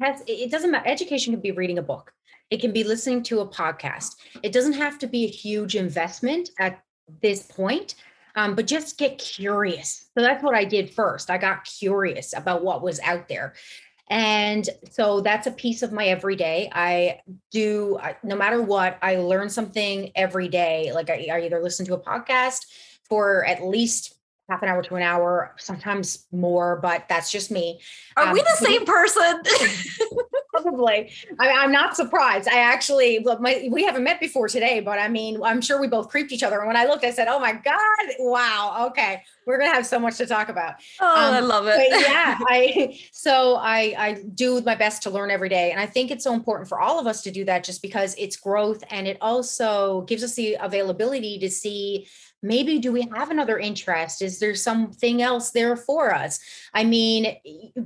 [0.00, 0.88] has it doesn't matter.
[0.88, 2.12] Education can be reading a book.
[2.50, 4.16] It can be listening to a podcast.
[4.42, 6.82] It doesn't have to be a huge investment at
[7.22, 7.94] this point,
[8.36, 10.06] um, but just get curious.
[10.16, 11.30] So that's what I did first.
[11.30, 13.54] I got curious about what was out there.
[14.10, 16.70] And so that's a piece of my everyday.
[16.72, 20.92] I do, no matter what, I learn something every day.
[20.92, 22.66] Like I, I either listen to a podcast
[23.08, 24.14] for at least
[24.48, 27.80] half an hour to an hour, sometimes more, but that's just me.
[28.16, 29.42] Are um, we the same person?
[30.62, 31.12] probably.
[31.38, 32.48] I am not surprised.
[32.48, 35.88] I actually, well, my, we haven't met before today, but I mean, I'm sure we
[35.88, 36.58] both creeped each other.
[36.58, 39.98] And when I looked, I said, "Oh my god, wow, okay, we're gonna have so
[39.98, 41.78] much to talk about." Oh, um, I love it.
[41.90, 46.10] yeah, I so I I do my best to learn every day, and I think
[46.10, 49.06] it's so important for all of us to do that, just because it's growth, and
[49.06, 52.06] it also gives us the availability to see
[52.42, 56.40] maybe do we have another interest is there something else there for us
[56.74, 57.34] i mean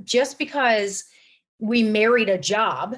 [0.03, 1.05] just because
[1.59, 2.95] we married a job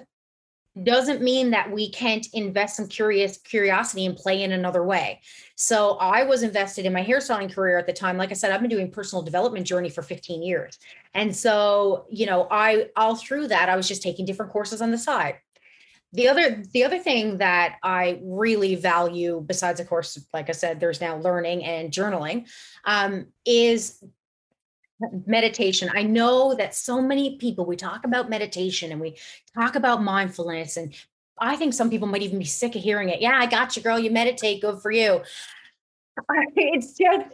[0.84, 5.20] doesn't mean that we can't invest some curious curiosity and play in another way.
[5.56, 8.18] So i was invested in my hairstyling career at the time.
[8.18, 10.80] Like i said i've been doing personal development journey for 15 years.
[11.14, 14.92] And so you know i all through that i was just taking different courses on
[14.92, 15.36] the side.
[16.14, 20.80] The other the other thing that i really value besides of course like i said
[20.80, 22.48] there's now learning and journaling
[22.86, 24.02] um, is
[25.26, 25.90] meditation.
[25.94, 29.18] I know that so many people we talk about meditation and we
[29.56, 30.94] talk about mindfulness and
[31.40, 33.22] i think some people might even be sick of hearing it.
[33.22, 35.22] Yeah i got you girl you meditate good for you.
[36.56, 37.28] It's just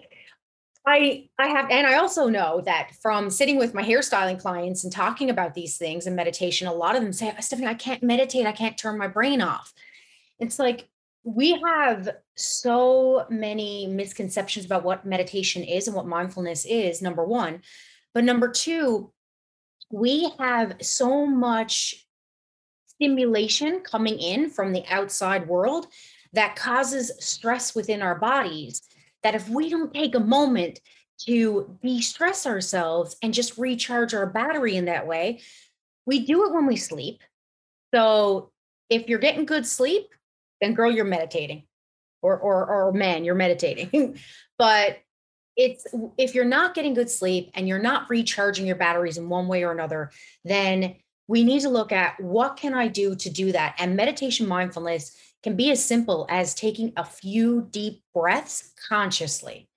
[0.86, 4.94] I I have and I also know that from sitting with my hairstyling clients and
[4.94, 8.46] talking about these things and meditation, a lot of them say, Stephanie, I can't meditate,
[8.46, 9.74] I can't turn my brain off.
[10.40, 10.88] It's like
[11.28, 17.62] we have so many misconceptions about what meditation is and what mindfulness is, number one.
[18.14, 19.12] But number two,
[19.92, 22.08] we have so much
[22.88, 25.88] stimulation coming in from the outside world
[26.32, 28.82] that causes stress within our bodies
[29.22, 30.80] that if we don't take a moment
[31.26, 35.42] to de-stress ourselves and just recharge our battery in that way,
[36.06, 37.22] we do it when we sleep.
[37.94, 38.54] So
[38.90, 40.08] if you're getting good sleep,
[40.62, 41.64] then girl, you're meditating.
[42.22, 44.18] Or or or man, you're meditating.
[44.58, 45.00] but
[45.56, 45.86] it's
[46.18, 49.64] if you're not getting good sleep and you're not recharging your batteries in one way
[49.64, 50.12] or another,
[50.44, 50.96] then
[51.28, 53.76] we need to look at what can I do to do that?
[53.78, 59.68] And meditation mindfulness can be as simple as taking a few deep breaths consciously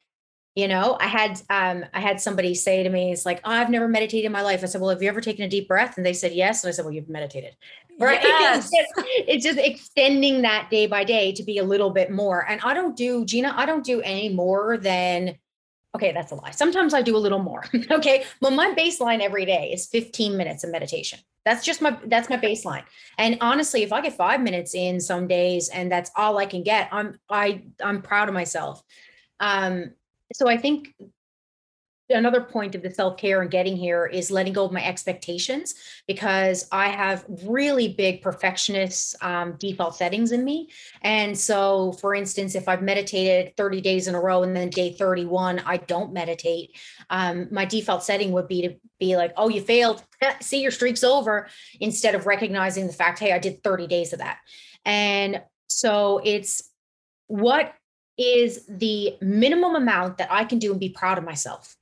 [0.55, 3.71] you know i had um i had somebody say to me it's like oh, i've
[3.71, 5.97] never meditated in my life i said well have you ever taken a deep breath
[5.97, 7.57] and they said yes and i said well you've meditated
[8.01, 8.71] right yes.
[8.73, 12.49] it's, just, it's just extending that day by day to be a little bit more
[12.49, 15.37] and i don't do gina i don't do any more than
[15.95, 19.45] okay that's a lie sometimes i do a little more okay but my baseline every
[19.45, 22.85] day is 15 minutes of meditation that's just my that's my baseline.
[23.17, 26.63] And honestly, if I get 5 minutes in some days and that's all I can
[26.63, 28.83] get, I'm I I'm proud of myself.
[29.41, 29.93] Um
[30.33, 30.95] so I think
[32.11, 35.75] another point of the self-care and getting here is letting go of my expectations
[36.07, 40.69] because i have really big perfectionist um, default settings in me.
[41.03, 44.93] And so for instance if i've meditated 30 days in a row and then day
[44.93, 46.79] 31 i don't meditate
[47.11, 50.03] um, my default setting would be to be like oh you failed.
[50.41, 51.49] See your streak's over
[51.81, 54.39] instead of recognizing the fact hey i did 30 days of that.
[54.85, 56.71] And so it's
[57.27, 57.75] what
[58.19, 61.77] is the minimum amount that i can do and be proud of myself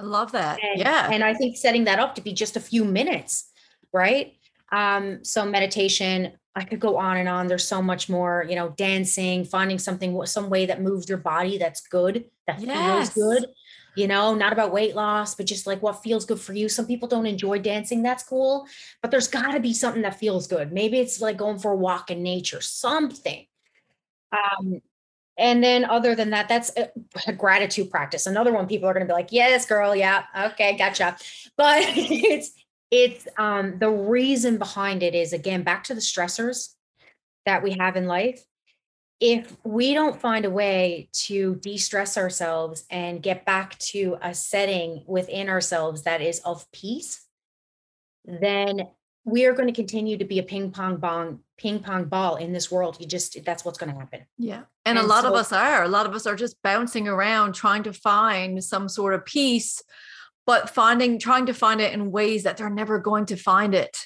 [0.00, 0.58] I love that.
[0.62, 1.10] And, yeah.
[1.12, 3.50] And I think setting that up to be just a few minutes,
[3.92, 4.34] right?
[4.72, 7.46] Um, so meditation, I could go on and on.
[7.46, 11.58] There's so much more, you know, dancing, finding something, some way that moves your body
[11.58, 13.12] that's good, that yes.
[13.12, 13.46] feels good,
[13.94, 16.68] you know, not about weight loss, but just like what feels good for you.
[16.68, 18.02] Some people don't enjoy dancing.
[18.02, 18.66] That's cool.
[19.02, 20.72] But there's got to be something that feels good.
[20.72, 23.46] Maybe it's like going for a walk in nature, something.
[24.32, 24.80] Um,
[25.40, 28.26] and then other than that, that's a, gratitude practice.
[28.26, 29.96] Another one people are going to be like, yes, girl.
[29.96, 30.24] Yeah.
[30.38, 30.76] Okay.
[30.76, 31.16] Gotcha.
[31.56, 32.52] But it's,
[32.90, 36.74] it's um, the reason behind it is again, back to the stressors
[37.46, 38.44] that we have in life.
[39.18, 45.04] If we don't find a way to de-stress ourselves and get back to a setting
[45.06, 47.26] within ourselves that is of peace,
[48.26, 48.88] then
[49.24, 52.52] we are going to continue to be a ping pong bong ping pong ball in
[52.52, 52.96] this world.
[52.98, 54.24] You just that's what's going to happen.
[54.38, 54.62] Yeah.
[54.84, 55.84] And, and a lot so, of us are.
[55.84, 59.82] A lot of us are just bouncing around trying to find some sort of peace,
[60.46, 63.96] but finding trying to find it in ways that they're never going to find it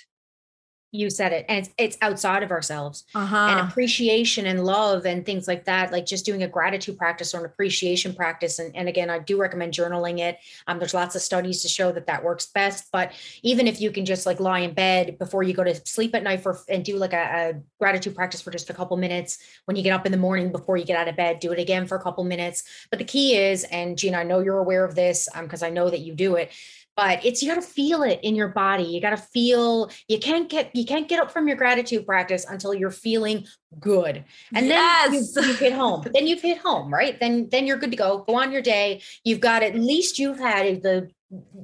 [0.94, 3.04] you said it and it's, it's outside of ourselves.
[3.14, 3.36] Uh-huh.
[3.36, 7.40] and appreciation and love and things like that like just doing a gratitude practice or
[7.40, 10.38] an appreciation practice and, and again i do recommend journaling it.
[10.66, 13.90] Um, there's lots of studies to show that that works best but even if you
[13.90, 16.84] can just like lie in bed before you go to sleep at night for and
[16.84, 20.06] do like a, a gratitude practice for just a couple minutes when you get up
[20.06, 22.22] in the morning before you get out of bed do it again for a couple
[22.24, 22.62] minutes.
[22.90, 25.70] But the key is and gina i know you're aware of this because um, i
[25.70, 26.50] know that you do it
[26.96, 28.84] but it's you got to feel it in your body.
[28.84, 32.46] You got to feel you can't get you can't get up from your gratitude practice
[32.48, 33.46] until you're feeling
[33.80, 34.24] good.
[34.54, 35.34] And yes.
[35.34, 36.04] then you, you've hit home.
[36.14, 37.18] Then you've hit home right?
[37.18, 38.18] Then then you're good to go.
[38.26, 39.02] Go on your day.
[39.24, 41.10] You've got at least you've had the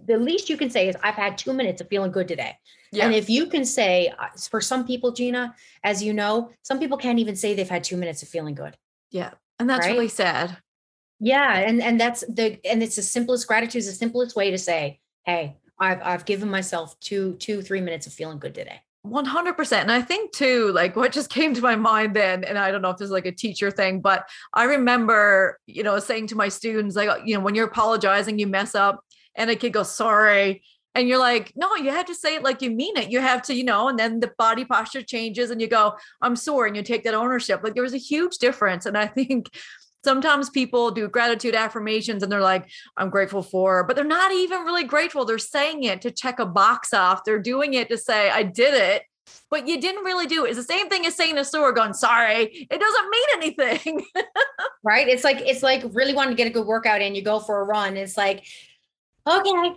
[0.07, 2.57] the least you can say is i've had two minutes of feeling good today.
[2.93, 3.05] Yeah.
[3.05, 6.99] and if you can say uh, for some people gina as you know some people
[6.99, 8.77] can't even say they've had two minutes of feeling good.
[9.13, 9.31] Yeah.
[9.61, 9.93] And that's right?
[9.93, 10.57] really sad.
[11.21, 11.57] Yeah.
[11.59, 14.99] And and that's the and it's the simplest gratitude is the simplest way to say
[15.31, 18.81] hey, I've I've given myself two, two, three minutes of feeling good today.
[19.07, 22.71] 100% and i think too like what just came to my mind then and i
[22.71, 26.27] don't know if this is like a teacher thing but i remember you know saying
[26.27, 29.03] to my students like you know when you're apologizing you mess up
[29.35, 30.63] and a kid goes sorry.
[30.95, 33.11] And you're like no you have to say it like you mean it.
[33.11, 36.35] You have to you know and then the body posture changes and you go i'm
[36.37, 37.63] sorry and you take that ownership.
[37.63, 38.87] Like there was a huge difference.
[38.87, 39.51] And i think
[40.05, 44.63] sometimes people do gratitude affirmations and they're like i'm grateful for but they're not even
[44.63, 48.31] really grateful they're saying it to check a box off they're doing it to say
[48.31, 49.03] i did it
[49.51, 50.49] but you didn't really do it.
[50.49, 54.07] It's the same thing as saying a store going, sorry, it doesn't mean anything.
[54.85, 55.09] right.
[55.09, 57.15] It's like, it's like really wanting to get a good workout in.
[57.15, 57.97] You go for a run.
[57.97, 58.45] It's like,
[59.27, 59.75] okay,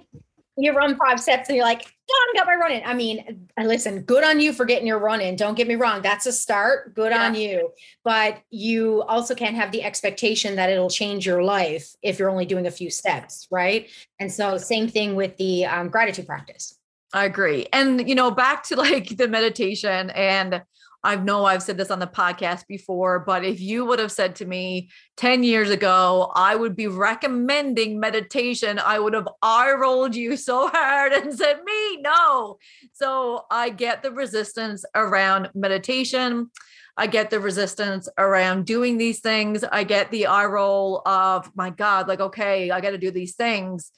[0.58, 2.84] you run five steps and you're like, done, got my run in.
[2.86, 5.36] I mean, listen, good on you for getting your run in.
[5.36, 6.02] Don't get me wrong.
[6.02, 6.94] That's a start.
[6.94, 7.26] Good yeah.
[7.26, 7.72] on you.
[8.04, 12.46] But you also can't have the expectation that it'll change your life if you're only
[12.46, 13.48] doing a few steps.
[13.50, 13.89] Right.
[14.20, 16.78] And so, same thing with the um, gratitude practice.
[17.13, 17.68] I agree.
[17.72, 20.63] And, you know, back to like the meditation and
[21.04, 24.36] I know I've said this on the podcast before, but if you would have said
[24.38, 30.16] to me 10 years ago, I would be recommending meditation, I would have eye rolled
[30.16, 32.58] you so hard and said, Me, no.
[32.94, 36.50] So I get the resistance around meditation.
[36.96, 39.63] I get the resistance around doing these things.
[39.63, 43.36] I get the eye roll of, my God, like, okay, I got to do these
[43.36, 43.92] things.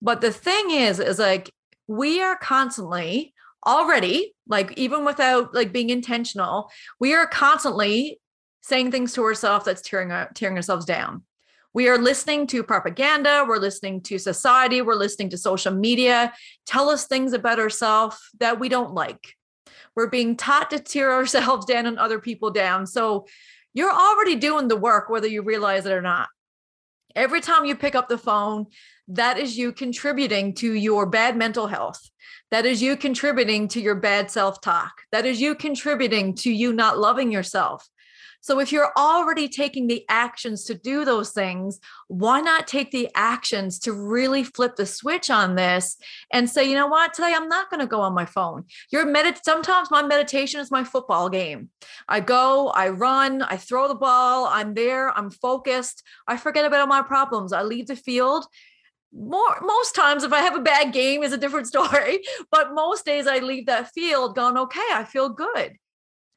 [0.00, 1.50] But the thing is, is like,
[1.88, 3.33] we are constantly
[3.66, 8.20] already like even without like being intentional we are constantly
[8.64, 11.22] saying things to ourselves that's tearing our, tearing ourselves down.
[11.74, 16.32] We are listening to propaganda we're listening to society we're listening to social media
[16.66, 19.34] tell us things about ourselves that we don't like.
[19.94, 22.86] We're being taught to tear ourselves down and other people down.
[22.86, 23.26] So
[23.74, 26.28] you're already doing the work whether you realize it or not
[27.14, 28.66] every time you pick up the phone
[29.08, 32.10] that is you contributing to your bad mental health
[32.54, 34.92] that is you contributing to your bad self talk.
[35.10, 37.88] That is you contributing to you not loving yourself.
[38.44, 43.08] So if you're already taking the actions to do those things, why not take the
[43.14, 45.96] actions to really flip the switch on this
[46.30, 48.64] and say, you know what, today I'm not going to go on my phone.
[48.92, 51.70] Your medit sometimes my meditation is my football game.
[52.06, 56.02] I go, I run, I throw the ball, I'm there, I'm focused.
[56.28, 57.54] I forget about all my problems.
[57.54, 58.46] I leave the field
[59.16, 63.06] more most times if i have a bad game is a different story but most
[63.06, 65.76] days i leave that field going okay i feel good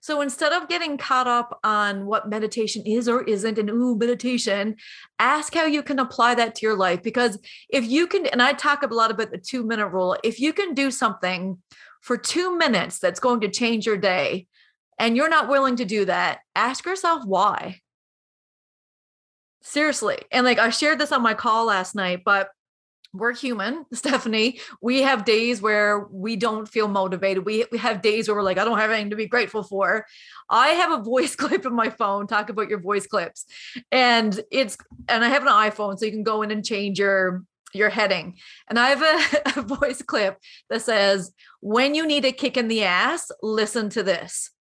[0.08, 4.78] so instead of getting caught up on what meditation is or isn't and ooh meditation
[5.20, 8.54] ask how you can apply that to your life because if you can and i
[8.54, 11.62] talk a lot about the 2 minute rule if you can do something
[12.00, 14.48] for 2 minutes that's going to change your day
[14.98, 17.82] and you're not willing to do that ask yourself why.
[19.62, 22.48] Seriously and like i shared this on my call last night but
[23.14, 24.60] we're human, Stephanie.
[24.82, 27.46] We have days where we don't feel motivated.
[27.46, 30.06] We, we have days where we're like, I don't have anything to be grateful for.
[30.50, 32.28] I have a voice clip in my phone.
[32.28, 33.46] Talk about your voice clips.
[33.92, 37.44] And it's, and I have an iPhone, so you can go in and change your
[37.74, 38.38] your heading.
[38.70, 40.40] And I have a, a voice clip
[40.70, 44.52] that says, when you need a kick in the ass, listen to this.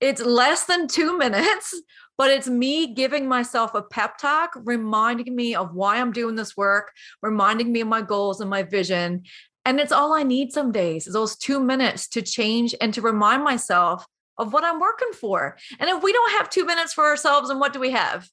[0.00, 1.80] It's less than two minutes,
[2.22, 6.56] but it's me giving myself a pep talk, reminding me of why I'm doing this
[6.56, 9.24] work, reminding me of my goals and my vision.
[9.64, 13.02] And it's all I need some days is those two minutes to change and to
[13.02, 14.06] remind myself
[14.38, 15.58] of what I'm working for.
[15.80, 18.28] And if we don't have two minutes for ourselves, then what do we have?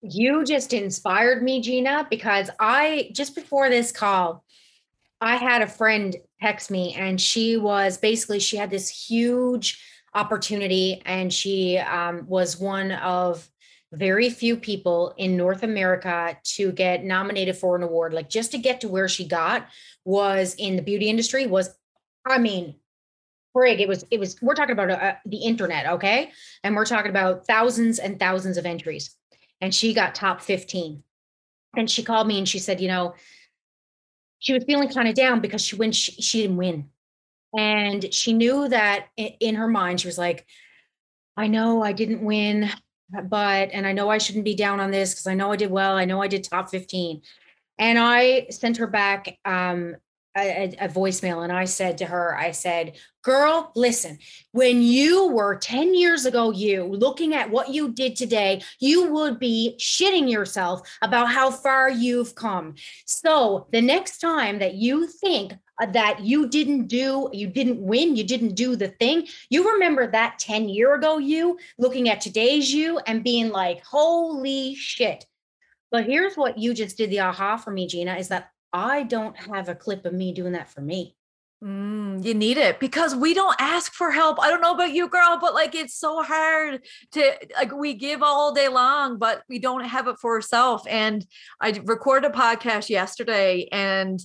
[0.00, 4.44] You just inspired me, Gina, because I just before this call,
[5.20, 9.80] I had a friend text me and she was basically, she had this huge
[10.14, 13.48] opportunity, and she um, was one of
[13.92, 18.14] very few people in North America to get nominated for an award.
[18.14, 19.68] Like just to get to where she got
[20.04, 21.74] was in the beauty industry was,
[22.26, 22.76] I mean,
[23.54, 25.86] frig, it was, it was, we're talking about uh, the internet.
[25.86, 26.30] Okay.
[26.64, 29.14] And we're talking about thousands and thousands of entries.
[29.60, 31.02] And she got top 15.
[31.76, 33.14] And she called me and she said, you know,
[34.38, 36.88] she was feeling kind of down because she when she, she didn't win.
[37.56, 40.46] And she knew that in her mind, she was like,
[41.36, 42.70] I know I didn't win
[43.24, 45.70] but and I know I shouldn't be down on this because I know I did
[45.70, 45.96] well.
[45.96, 47.22] I know I did top 15.
[47.78, 49.96] And I sent her back um,
[50.36, 54.18] a, a, voicemail and I said to her, I said, Girl, listen,
[54.52, 59.38] when you were 10 years ago, you looking at what you did today, you would
[59.38, 62.74] be shitting yourself about how far you've come.
[63.04, 65.52] So the next time that you think
[65.86, 70.38] that you didn't do, you didn't win, you didn't do the thing, you remember that
[70.38, 75.26] 10 year ago you looking at today's you and being like, holy shit.
[75.90, 79.36] But here's what you just did the aha for me, Gina, is that I don't
[79.36, 81.14] have a clip of me doing that for me.
[81.62, 84.40] Mm, you need it because we don't ask for help.
[84.40, 86.80] I don't know about you, girl, but like it's so hard
[87.12, 90.84] to like we give all day long, but we don't have it for ourselves.
[90.88, 91.24] And
[91.60, 94.18] I recorded a podcast yesterday, and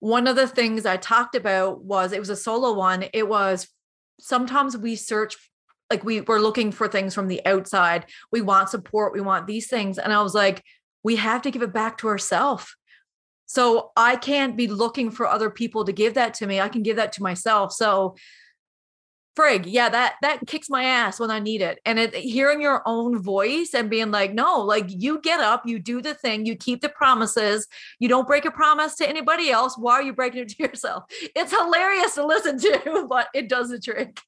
[0.00, 3.04] one of the things I talked about was it was a solo one.
[3.12, 3.68] It was
[4.20, 5.36] sometimes we search
[5.90, 8.06] like we were looking for things from the outside.
[8.30, 9.98] We want support, we want these things.
[9.98, 10.62] And I was like,
[11.02, 12.74] we have to give it back to ourselves
[13.48, 16.60] so I can't be looking for other people to give that to me.
[16.60, 17.72] I can give that to myself.
[17.72, 18.14] So
[19.38, 21.78] frig, yeah, that that kicks my ass when I need it.
[21.84, 25.78] And it, hearing your own voice and being like, no, like you get up, you
[25.78, 27.66] do the thing, you keep the promises,
[27.98, 29.78] you don't break a promise to anybody else.
[29.78, 31.04] Why are you breaking it to yourself?
[31.36, 34.18] It's hilarious to listen to, but it does the trick.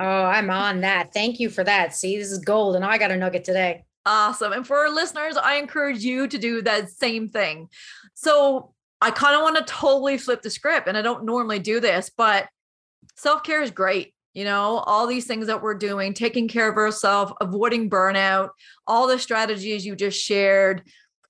[0.00, 1.12] oh, I'm on that.
[1.12, 1.94] Thank you for that.
[1.94, 3.84] See, this is gold, and I got a nugget today.
[4.06, 4.52] Awesome.
[4.52, 7.68] And for our listeners, I encourage you to do that same thing.
[8.14, 11.80] So I kind of want to totally flip the script, and I don't normally do
[11.80, 12.48] this, but
[13.16, 14.14] self care is great.
[14.34, 18.50] You know, all these things that we're doing, taking care of ourselves, avoiding burnout,
[18.86, 20.82] all the strategies you just shared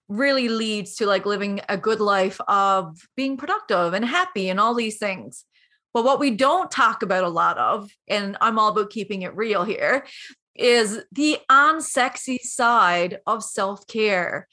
[0.09, 4.75] really leads to like living a good life of being productive and happy and all
[4.75, 5.45] these things.
[5.95, 9.37] But what we don't talk about a lot of, and I'm all about keeping it
[9.37, 10.07] real here,
[10.55, 14.49] is the unsexy side of self care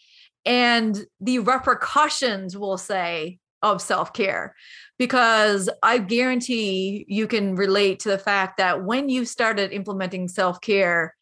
[0.46, 3.39] and the repercussions, we'll say,
[3.74, 4.55] of self care.
[4.97, 10.61] Because I guarantee you can relate to the fact that when you started implementing self
[10.61, 11.16] care,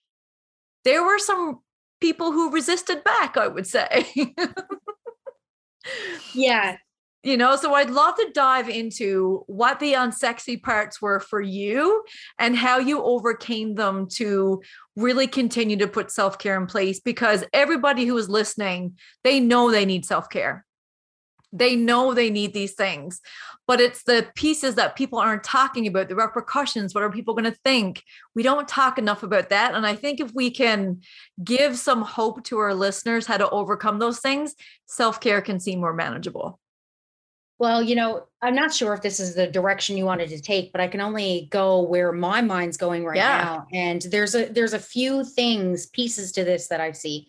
[0.85, 1.59] there were some
[2.01, 4.05] people who resisted back, I would say.
[6.33, 6.77] yeah,
[7.23, 12.03] you know so i'd love to dive into what the unsexy parts were for you
[12.37, 14.61] and how you overcame them to
[14.95, 19.85] really continue to put self-care in place because everybody who is listening they know they
[19.85, 20.65] need self-care
[21.53, 23.21] they know they need these things
[23.67, 27.49] but it's the pieces that people aren't talking about the repercussions what are people going
[27.49, 28.03] to think
[28.35, 30.99] we don't talk enough about that and i think if we can
[31.43, 34.55] give some hope to our listeners how to overcome those things
[34.87, 36.59] self-care can seem more manageable
[37.59, 40.73] well, you know, I'm not sure if this is the direction you wanted to take,
[40.73, 43.43] but I can only go where my mind's going right yeah.
[43.43, 43.67] now.
[43.71, 47.27] And there's a there's a few things, pieces to this that I see.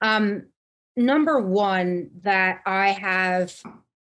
[0.00, 0.46] Um,
[0.96, 3.54] number one that I have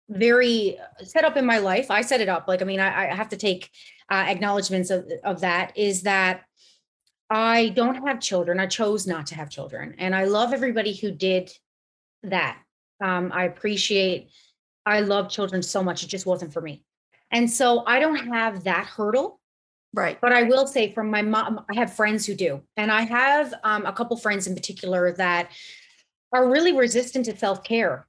[0.10, 1.90] very set up in my life.
[1.90, 2.48] I set it up.
[2.48, 3.70] Like, I mean, I, I have to take
[4.10, 5.78] uh, acknowledgments of, of that.
[5.78, 6.44] Is that
[7.30, 8.60] I don't have children.
[8.60, 11.52] I chose not to have children, and I love everybody who did
[12.24, 12.60] that.
[13.02, 14.30] Um, I appreciate
[14.86, 16.04] I love children so much.
[16.04, 16.84] It just wasn't for me.
[17.32, 19.40] And so I don't have that hurdle.
[19.96, 20.20] Right.
[20.20, 22.62] But I will say from my mom, I have friends who do.
[22.78, 25.52] And I have um, a couple friends in particular that
[26.34, 28.08] are really resistant to self-care.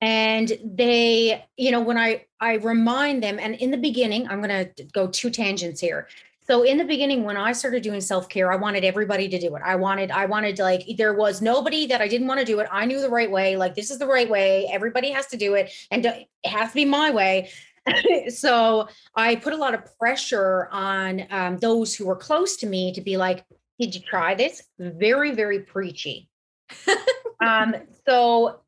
[0.00, 4.68] And they, you know, when I I remind them, and in the beginning, I'm gonna
[4.92, 6.06] go two tangents here.
[6.48, 9.62] So in the beginning, when I started doing self-care, I wanted everybody to do it.
[9.62, 12.68] I wanted, I wanted like there was nobody that I didn't want to do it.
[12.72, 13.56] I knew the right way.
[13.56, 14.66] Like this is the right way.
[14.72, 17.50] Everybody has to do it, and it has to be my way.
[18.28, 22.92] so I put a lot of pressure on um, those who were close to me
[22.92, 23.44] to be like,
[23.78, 26.28] "Did you try this?" Very, very preachy.
[27.40, 27.74] um,
[28.06, 28.60] so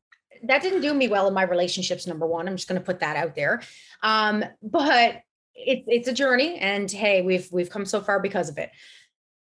[0.43, 2.07] that didn't do me well in my relationships.
[2.07, 3.61] Number one, I'm just going to put that out there.
[4.01, 5.21] Um, but
[5.53, 8.71] it's it's a journey and hey we've we've come so far because of it.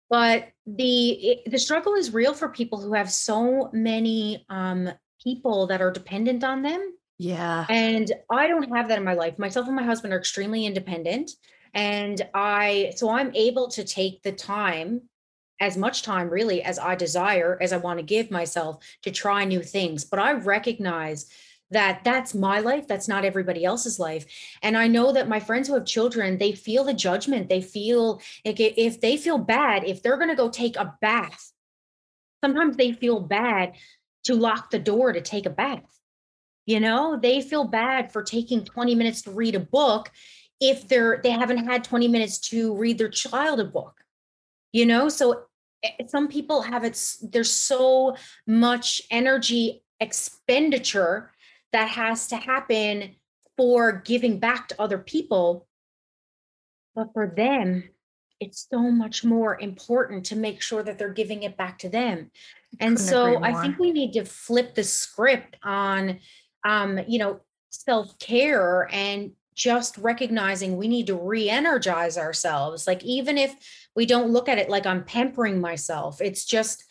[0.10, 4.90] But the it, the struggle is real for people who have so many um
[5.24, 6.94] people that are dependent on them.
[7.18, 7.68] Yeah.
[7.70, 9.38] And i don't have that in my life.
[9.38, 11.32] Myself and my husband are extremely independent.
[11.74, 15.04] And I, so I'm able to take the time,
[15.62, 19.45] as much time really as I desire, as I want to give myself to try
[19.45, 20.03] new things.
[20.03, 21.30] But I recognize
[21.70, 24.26] that that's my life that's not everybody else's life.
[24.62, 27.47] And i know that my friends who have children they feel the judgment.
[27.47, 31.53] They feel like if they feel bad if they're going to go take a bath
[32.43, 33.74] sometimes they feel bad
[34.26, 35.99] to lock the door to take a bath.
[36.66, 40.12] You know they feel bad for taking 20 minutes to read a book
[40.59, 44.03] if they're they haven't had 20 minutes to read their child a book.
[44.74, 45.45] You know so
[46.08, 48.16] some people have it's there's so
[48.46, 51.32] much energy expenditure
[51.74, 53.16] that has to happen
[53.58, 55.68] for giving back to other people.
[56.96, 57.90] But for them,
[58.40, 62.32] it's so much more important to make sure that they're giving it back to them.
[62.80, 66.20] And so I think we need to flip the script on
[66.64, 72.88] um, you know, self-care and just recognizing we need to re-energize ourselves.
[72.88, 73.55] Like even if
[73.95, 76.84] we don't look at it like I'm pampering myself, it's just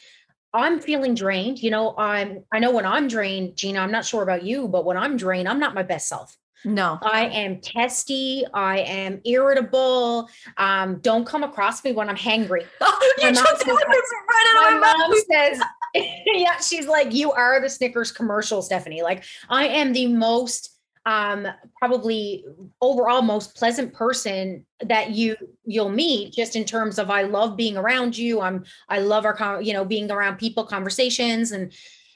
[0.54, 1.60] I'm feeling drained.
[1.60, 4.84] You know, I'm I know when I'm drained, Gina, I'm not sure about you, but
[4.84, 6.36] when I'm drained, I'm not my best self.
[6.64, 6.98] No.
[7.02, 8.44] I am testy.
[8.52, 10.28] I am irritable.
[10.58, 12.66] Um, don't come across me when I'm hangry.
[12.80, 15.60] My mom, says, right my mom says,
[16.26, 19.02] yeah, she's like, you are the Snickers commercial, Stephanie.
[19.02, 21.46] Like, I am the most um
[21.78, 22.44] probably
[22.82, 25.34] overall most pleasant person that you
[25.64, 29.62] you'll meet just in terms of I love being around you I'm I love our
[29.62, 31.72] you know being around people conversations and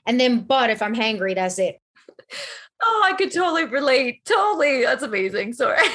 [0.06, 1.80] and then but if I'm hangry that's it
[2.82, 5.78] oh I could totally relate totally that's amazing sorry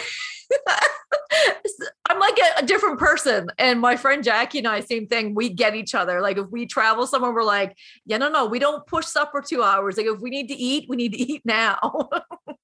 [2.09, 3.47] I'm like a, a, different person.
[3.57, 5.35] And my friend Jackie and I, same thing.
[5.35, 6.21] We get each other.
[6.21, 9.63] Like if we travel somewhere, we're like, yeah, no, no, we don't push supper two
[9.63, 9.97] hours.
[9.97, 12.09] Like if we need to eat, we need to eat now.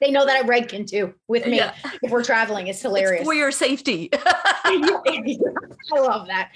[0.00, 1.74] they know that I reg can do with me yeah.
[2.02, 2.68] if we're traveling.
[2.68, 3.20] It's hilarious.
[3.20, 4.10] It's for your safety.
[4.14, 5.38] I
[5.92, 6.52] love that.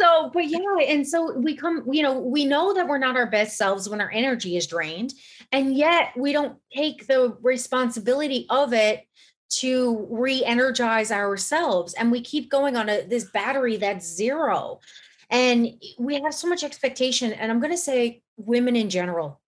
[0.00, 3.26] So, but yeah, and so we come, you know, we know that we're not our
[3.26, 5.12] best selves when our energy is drained,
[5.52, 9.04] and yet we don't take the responsibility of it
[9.50, 14.78] to re-energize ourselves and we keep going on a this battery that's zero
[15.28, 19.40] and we have so much expectation and i'm going to say women in general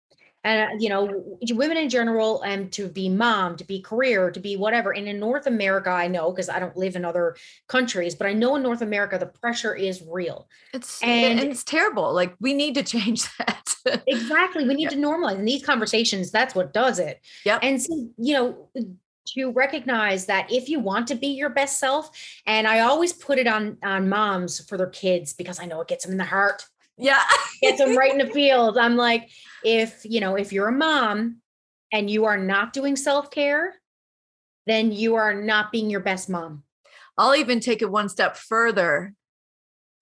[0.43, 4.31] and uh, you know women in general and um, to be mom to be career
[4.31, 4.91] to be whatever.
[4.91, 7.35] And in north america i know because i don't live in other
[7.67, 10.47] countries but i know in north america the pressure is real.
[10.73, 12.13] It's and, and it's terrible.
[12.13, 13.75] Like we need to change that.
[14.07, 14.67] Exactly.
[14.67, 17.21] We need to normalize and these conversations that's what does it.
[17.45, 18.69] Yeah and so you know
[19.27, 22.09] to recognize that if you want to be your best self
[22.47, 25.87] and i always put it on on moms for their kids because i know it
[25.87, 26.65] gets them in the heart.
[26.97, 27.21] Yeah.
[27.61, 28.77] Gets them right in the field.
[28.77, 29.29] I'm like
[29.63, 31.37] if you know if you're a mom
[31.91, 33.73] and you are not doing self-care
[34.67, 36.63] then you are not being your best mom.
[37.17, 39.13] I'll even take it one step further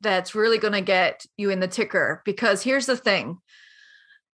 [0.01, 3.37] that's really going to get you in the ticker because here's the thing.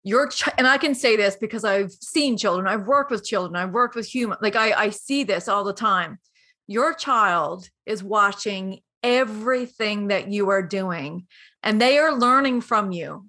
[0.03, 3.55] Your ch- and i can say this because i've seen children i've worked with children
[3.55, 6.17] i've worked with human like i i see this all the time.
[6.65, 11.27] Your child is watching everything that you are doing
[11.61, 13.27] and they are learning from you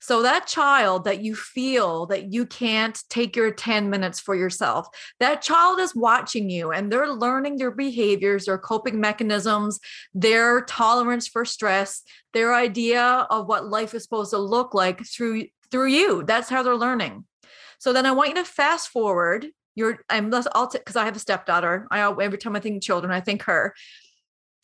[0.00, 4.88] so that child that you feel that you can't take your 10 minutes for yourself,
[5.20, 9.78] that child is watching you and they're learning their behaviors, their coping mechanisms,
[10.14, 15.44] their tolerance for stress, their idea of what life is supposed to look like through
[15.70, 16.24] through you.
[16.24, 17.24] That's how they're learning.
[17.78, 19.46] So then I want you to fast forward.
[19.74, 21.86] You're I'm because I have a stepdaughter.
[21.90, 23.74] I every time I think children, I think her.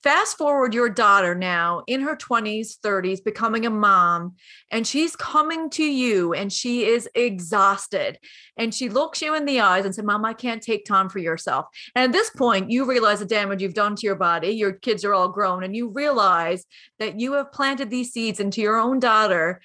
[0.03, 4.37] Fast forward your daughter now in her 20s, 30s, becoming a mom,
[4.71, 8.19] and she's coming to you and she is exhausted.
[8.57, 11.19] And she looks you in the eyes and said, Mom, I can't take time for
[11.19, 11.67] yourself.
[11.95, 14.51] And at this point, you realize the damage you've done to your body.
[14.51, 16.65] Your kids are all grown, and you realize
[16.99, 19.61] that you have planted these seeds into your own daughter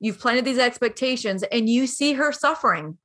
[0.00, 2.98] You've planted these expectations and you see her suffering.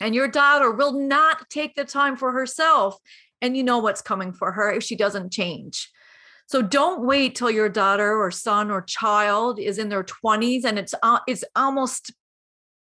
[0.00, 2.96] And your daughter will not take the time for herself.
[3.40, 5.90] And you know what's coming for her if she doesn't change.
[6.48, 10.78] So don't wait till your daughter or son or child is in their 20s and
[10.78, 12.10] it's uh, it's almost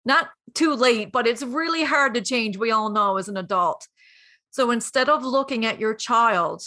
[0.05, 2.57] not too late, but it's really hard to change.
[2.57, 3.85] We all know as an adult.
[4.51, 6.63] So instead of looking at your child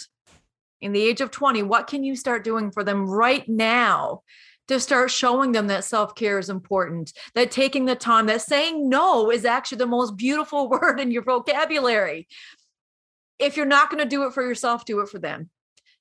[0.81, 4.21] in the age of 20, what can you start doing for them right now
[4.67, 8.87] to start showing them that self care is important, that taking the time, that saying
[8.87, 12.27] no is actually the most beautiful word in your vocabulary.
[13.39, 15.49] If you're not going to do it for yourself, do it for them,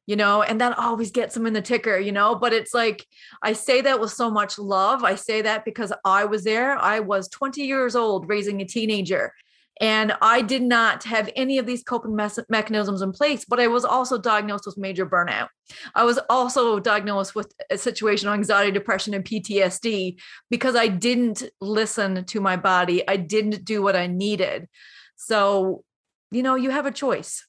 [0.07, 2.35] you know, and that always gets them in the ticker, you know.
[2.35, 3.07] But it's like,
[3.43, 5.05] I say that with so much love.
[5.05, 6.77] I say that because I was there.
[6.77, 9.33] I was 20 years old raising a teenager
[9.81, 13.85] And I did not have any of these coping mechanisms in place, but I was
[13.85, 15.49] also diagnosed with major burnout.
[15.95, 22.25] I was also diagnosed with a situational anxiety, depression, and PTSD because I didn't listen
[22.27, 23.07] to my body.
[23.09, 24.69] I didn't do what I needed.
[25.17, 25.85] So,
[26.31, 27.45] you know, you have a choice.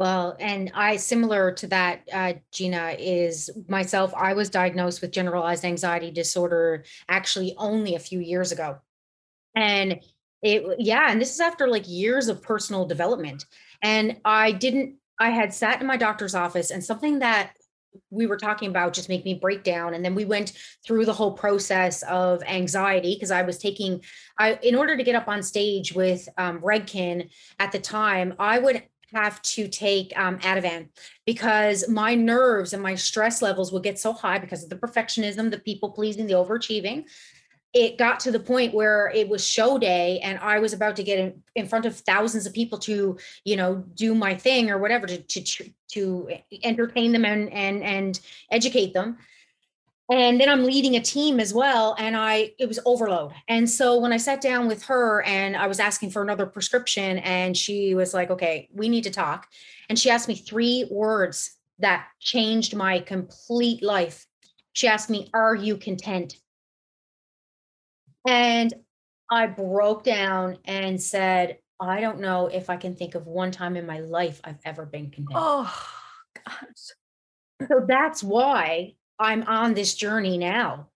[0.00, 5.62] Well, and I, similar to that, uh, Gina, is myself, I was diagnosed with generalized
[5.62, 8.78] anxiety disorder actually only a few years ago.
[9.54, 10.00] And
[10.40, 13.44] it, yeah, and this is after like years of personal development.
[13.82, 17.52] And I didn't, I had sat in my doctor's office and something that
[18.08, 20.52] we were talking about just make me break down and then we went
[20.86, 24.00] through the whole process of anxiety because i was taking
[24.38, 27.28] i in order to get up on stage with um, Redken
[27.58, 30.88] at the time i would have to take um, Ativan
[31.26, 35.50] because my nerves and my stress levels would get so high because of the perfectionism,
[35.50, 37.04] the people pleasing, the overachieving.
[37.72, 41.04] It got to the point where it was show day and I was about to
[41.04, 44.78] get in, in front of thousands of people to, you know, do my thing or
[44.78, 46.28] whatever to, to, to
[46.64, 49.18] entertain them and, and, and educate them
[50.10, 53.32] and then i'm leading a team as well and i it was overload.
[53.48, 57.18] And so when i sat down with her and i was asking for another prescription
[57.18, 59.48] and she was like okay we need to talk
[59.88, 64.26] and she asked me three words that changed my complete life.
[64.72, 66.36] She asked me are you content?
[68.28, 68.74] And
[69.30, 73.76] i broke down and said i don't know if i can think of one time
[73.76, 75.36] in my life i've ever been content.
[75.36, 75.72] Oh
[76.44, 77.68] gosh.
[77.68, 80.88] So that's why I'm on this journey now.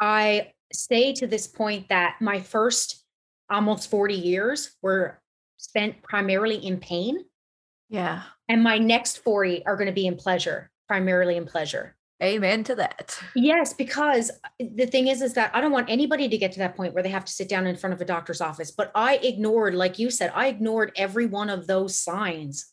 [0.00, 3.04] I say to this point that my first
[3.48, 5.20] almost 40 years were
[5.58, 7.24] spent primarily in pain.
[7.88, 8.22] Yeah.
[8.48, 11.94] And my next 40 are going to be in pleasure, primarily in pleasure.
[12.22, 13.18] Amen to that.
[13.34, 16.58] Yes, because uh, the thing is, is that I don't want anybody to get to
[16.60, 18.70] that point where they have to sit down in front of a doctor's office.
[18.70, 22.71] But I ignored, like you said, I ignored every one of those signs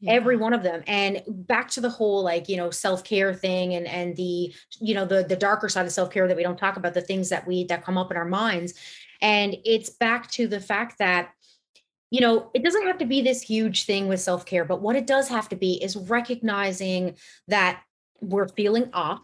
[0.00, 0.12] yeah.
[0.12, 3.86] every one of them and back to the whole like you know self-care thing and
[3.86, 6.94] and the you know the the darker side of self-care that we don't talk about
[6.94, 8.74] the things that we that come up in our minds
[9.22, 11.30] and it's back to the fact that
[12.10, 15.06] you know it doesn't have to be this huge thing with self-care but what it
[15.06, 17.16] does have to be is recognizing
[17.48, 17.82] that
[18.20, 19.22] we're feeling off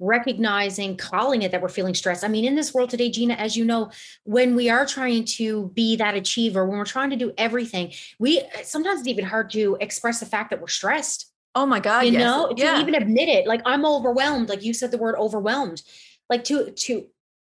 [0.00, 3.56] recognizing calling it that we're feeling stressed i mean in this world today gina as
[3.56, 3.90] you know
[4.24, 8.42] when we are trying to be that achiever when we're trying to do everything we
[8.64, 11.30] sometimes it's even hard to express the fact that we're stressed.
[11.54, 12.20] Oh my god you yes.
[12.20, 12.74] know yeah.
[12.74, 15.82] to even admit it like i'm overwhelmed like you said the word overwhelmed
[16.28, 17.06] like to to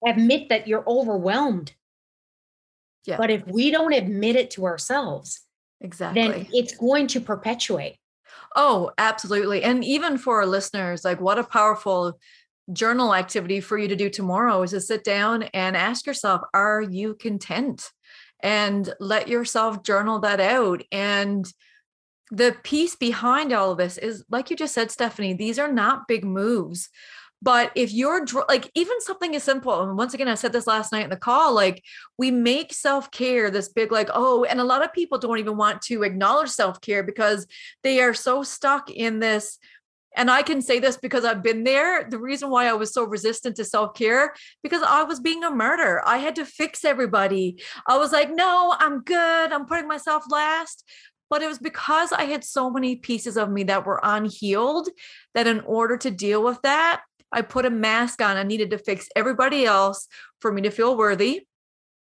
[0.05, 1.73] admit that you're overwhelmed.
[3.05, 3.17] Yeah.
[3.17, 5.41] But if we don't admit it to ourselves
[5.81, 6.21] exactly.
[6.21, 7.97] then it's going to perpetuate
[8.55, 9.63] Oh, absolutely.
[9.63, 12.17] And even for our listeners, like what a powerful
[12.71, 16.81] journal activity for you to do tomorrow is to sit down and ask yourself, are
[16.81, 17.91] you content?
[18.41, 20.83] And let yourself journal that out.
[20.91, 21.45] And
[22.31, 26.07] the piece behind all of this is, like you just said, Stephanie, these are not
[26.07, 26.89] big moves.
[27.45, 30.91] But if you're like, even something as simple, and once again, I said this last
[30.91, 31.83] night in the call, like
[32.17, 35.55] we make self care this big, like, oh, and a lot of people don't even
[35.55, 37.45] want to acknowledge self care because
[37.83, 39.59] they are so stuck in this.
[40.17, 42.07] And I can say this because I've been there.
[42.09, 44.33] The reason why I was so resistant to self care
[44.63, 46.01] because I was being a murder.
[46.03, 47.61] I had to fix everybody.
[47.87, 49.51] I was like, no, I'm good.
[49.51, 50.83] I'm putting myself last
[51.27, 54.89] but it was because I had so many pieces of me that were unhealed
[55.33, 57.01] that in order to deal with that,
[57.35, 58.37] I put a mask on.
[58.37, 60.07] I needed to fix everybody else
[60.39, 61.45] for me to feel worthy,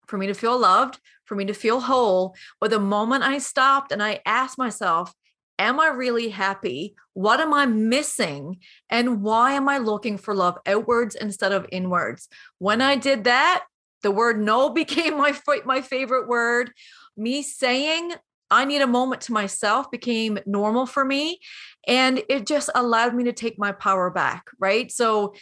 [0.08, 2.34] for me to feel loved, for me to feel whole.
[2.60, 5.14] But the moment I stopped and I asked myself,
[5.58, 6.94] Am I really happy?
[7.12, 8.60] What am I missing?
[8.88, 12.30] And why am I looking for love outwards instead of inwards?
[12.58, 13.64] When I did that,
[14.02, 16.72] the word no became my my favorite word.
[17.14, 18.14] Me saying
[18.50, 21.40] I need a moment to myself became normal for me.
[21.86, 24.46] And it just allowed me to take my power back.
[24.58, 24.90] Right.
[24.90, 25.34] So,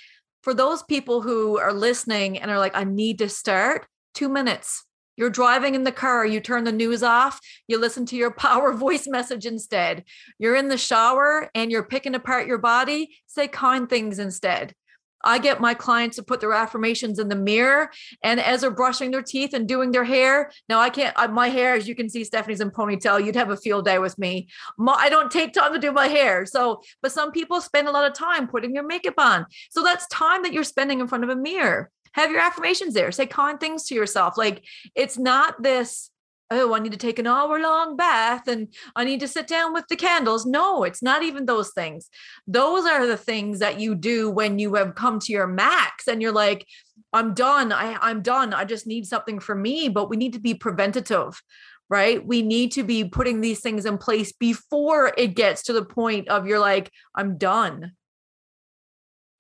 [0.43, 4.85] for those people who are listening and are like, I need to start, two minutes.
[5.17, 8.73] You're driving in the car, you turn the news off, you listen to your power
[8.73, 10.05] voice message instead.
[10.39, 14.75] You're in the shower and you're picking apart your body, say kind things instead.
[15.25, 17.91] I get my clients to put their affirmations in the mirror,
[18.23, 20.51] and as they're brushing their teeth and doing their hair.
[20.69, 21.15] Now, I can't.
[21.19, 23.25] I, my hair, as you can see, Stephanie's in ponytail.
[23.25, 24.49] You'd have a field day with me.
[24.77, 26.47] My, I don't take time to do my hair.
[26.47, 29.47] So, but some people spend a lot of time putting their makeup on.
[29.71, 31.91] So that's time that you're spending in front of a mirror.
[32.13, 33.13] Have your affirmations there.
[33.13, 34.39] Say kind things to yourself.
[34.39, 34.65] Like
[34.95, 36.11] it's not this
[36.51, 39.73] oh, I need to take an hour long bath and I need to sit down
[39.73, 40.47] with the candles.
[40.47, 42.09] No, it's not even those things.
[42.47, 46.23] Those are the things that you do when you have come to your max and
[46.23, 46.67] you're like,
[47.13, 47.73] I'm done.
[47.73, 48.55] I, I'm done.
[48.55, 49.89] I just need something for me.
[49.89, 51.41] But we need to be preventative,
[51.91, 52.25] right?
[52.25, 56.29] We need to be putting these things in place before it gets to the point
[56.29, 57.93] of you're like, I'm done.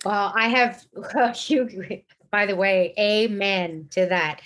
[0.04, 0.84] Well, I have,
[1.48, 4.40] you, by the way, amen to that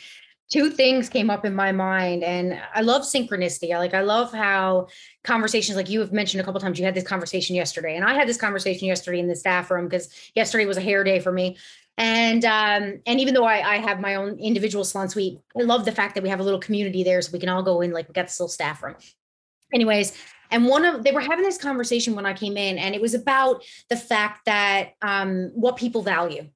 [0.53, 3.74] two things came up in my mind and i love synchronicity.
[3.74, 4.88] I like i love how
[5.24, 8.12] conversations like you have mentioned a couple times you had this conversation yesterday and i
[8.12, 11.32] had this conversation yesterday in the staff room because yesterday was a hair day for
[11.32, 11.57] me.
[11.98, 15.84] And um and even though I, I have my own individual salon suite i love
[15.84, 17.92] the fact that we have a little community there so we can all go in
[17.92, 18.96] like we got this little staff room.
[19.74, 20.12] Anyways
[20.50, 23.14] and one of they were having this conversation when i came in and it was
[23.14, 26.46] about the fact that um what people value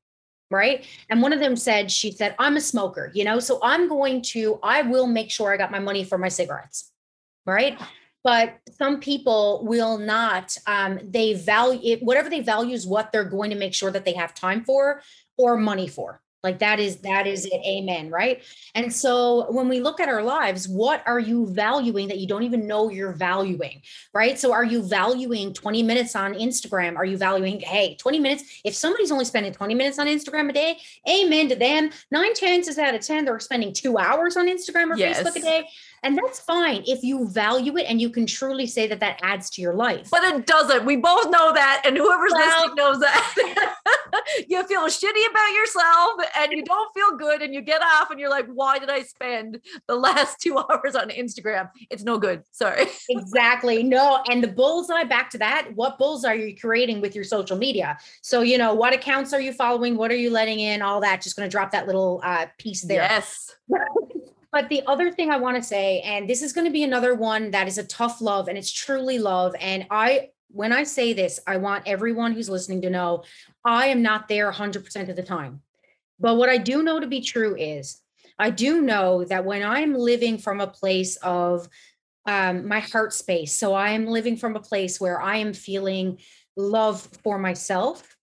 [0.50, 0.86] right?
[1.10, 3.38] And one of them said she said i'm a smoker you know?
[3.40, 6.92] So i'm going to i will make sure i got my money for my cigarettes
[7.46, 7.80] right?
[8.24, 13.24] But some people will not um, they value it whatever they value is what they're
[13.24, 15.00] going to make sure that they have time for
[15.38, 17.60] or money for like that is that is it.
[17.66, 18.42] Amen right?
[18.74, 22.44] And so when we look at our lives what are you valuing that you don't
[22.44, 23.82] even know you're valuing
[24.14, 24.38] right?
[24.38, 26.96] So are you valuing 20 minutes on instagram?
[26.96, 28.60] Are you valuing hey 20 minutes?
[28.64, 30.78] If somebody's only spending 20 minutes on instagram a day
[31.08, 31.90] amen to them.
[32.10, 35.20] Nine chances out of ten they're spending two hours on instagram or yes.
[35.20, 35.68] facebook a day
[36.06, 39.50] and that's fine if you value it and you can truly say that that adds
[39.50, 40.08] to your life.
[40.08, 40.84] But it doesn't.
[40.84, 41.82] We both know that.
[41.84, 43.74] And whoever's well, listening knows that.
[44.48, 48.20] you feel shitty about yourself and you don't feel good and you get off and
[48.20, 51.70] you're like, why did I spend the last two hours on Instagram?
[51.90, 52.44] It's no good.
[52.52, 52.86] Sorry.
[53.08, 53.82] exactly.
[53.82, 54.22] No.
[54.30, 57.98] And the bullseye back to that, what bullseye are you creating with your social media?
[58.22, 59.96] So, you know, what accounts are you following?
[59.96, 60.82] What are you letting in?
[60.82, 61.20] All that.
[61.20, 63.02] Just going to drop that little uh, piece there.
[63.02, 63.56] Yes.
[64.52, 67.14] But the other thing I want to say, and this is going to be another
[67.14, 69.54] one that is a tough love and it's truly love.
[69.60, 73.24] And I, when I say this, I want everyone who's listening to know
[73.64, 75.62] I am not there 100% of the time.
[76.18, 78.00] But what I do know to be true is
[78.38, 81.68] I do know that when I'm living from a place of
[82.26, 86.18] um, my heart space, so I am living from a place where I am feeling
[86.56, 88.15] love for myself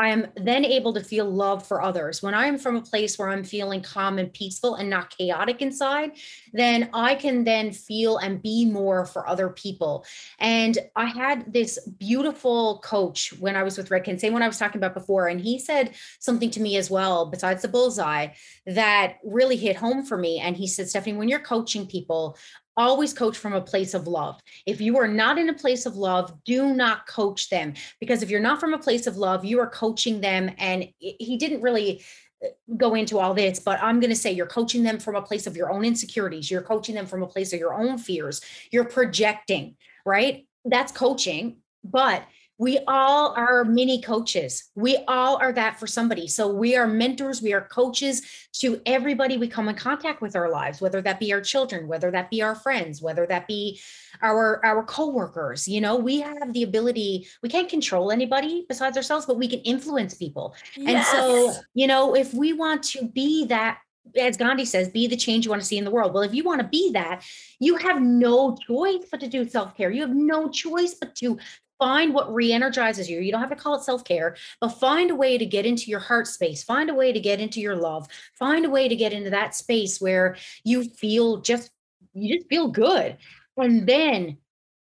[0.00, 2.22] I am then able to feel love for others.
[2.22, 6.12] When I'm from a place where I'm feeling calm and peaceful and not chaotic inside,
[6.54, 10.06] then I can then feel and be more for other people.
[10.38, 14.58] And I had this beautiful coach when I was with Redken, same one I was
[14.58, 18.28] talking about before, and he said something to me as well, besides the bullseye,
[18.64, 20.40] that really hit home for me.
[20.40, 22.38] And he said, Stephanie, when you're coaching people,
[22.76, 24.40] always coach from a place of love.
[24.66, 28.30] If you are not in a place of love, do not coach them because if
[28.30, 30.50] you're not from a place of love, you are coaching them.
[30.58, 32.02] And he didn't really
[32.44, 35.22] uh, go into all this, but I'm going to say you're coaching them from a
[35.22, 36.50] place of your own insecurities.
[36.50, 38.40] You're coaching them from a place of your own fears.
[38.70, 40.46] You're projecting, right?
[40.64, 41.56] That's coaching.
[41.82, 42.24] But
[42.60, 44.70] we all are mini coaches.
[44.74, 46.28] We all are that for somebody.
[46.28, 48.20] So we are mentors, we are coaches
[48.56, 52.10] to everybody we come in contact with our lives, whether that be our children, whether
[52.10, 53.80] that be our friends, whether that be
[54.20, 55.66] our our coworkers.
[55.66, 59.60] You know, we have the ability, we can't control anybody besides ourselves, but we can
[59.60, 60.54] influence people.
[60.76, 61.08] Yes.
[61.14, 63.78] And so, you know, if we want to be that
[64.18, 66.12] as Gandhi says, be the change you want to see in the world.
[66.12, 67.22] Well, if you want to be that,
[67.58, 69.90] you have no choice but to do self care.
[69.90, 71.38] You have no choice but to
[71.80, 75.36] find what re-energizes you you don't have to call it self-care but find a way
[75.36, 78.06] to get into your heart space find a way to get into your love
[78.38, 81.70] find a way to get into that space where you feel just
[82.14, 83.16] you just feel good
[83.56, 84.36] and then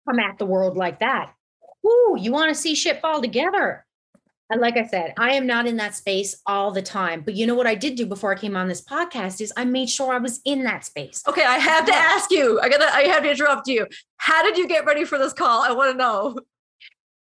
[0.08, 1.34] come at the world like that
[1.86, 3.84] Ooh, you want to see shit fall together
[4.50, 7.22] and like I said, I am not in that space all the time.
[7.22, 9.64] But you know what I did do before I came on this podcast is I
[9.64, 11.22] made sure I was in that space.
[11.26, 12.60] Okay, I have to ask you.
[12.60, 13.86] I gotta I have to interrupt you.
[14.18, 15.62] How did you get ready for this call?
[15.62, 16.36] I want to know.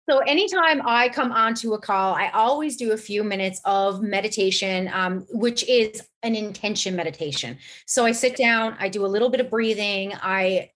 [0.09, 4.89] So anytime I come onto a call, I always do a few minutes of meditation,
[4.91, 7.57] um, which is an intention meditation.
[7.85, 10.71] So I sit down, I do a little bit of breathing, I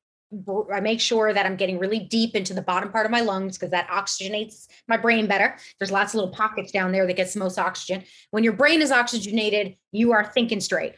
[0.74, 3.58] I make sure that I'm getting really deep into the bottom part of my lungs
[3.58, 5.56] because that oxygenates my brain better.
[5.80, 8.04] There's lots of little pockets down there that gets the most oxygen.
[8.32, 10.96] When your brain is oxygenated, you are thinking straight.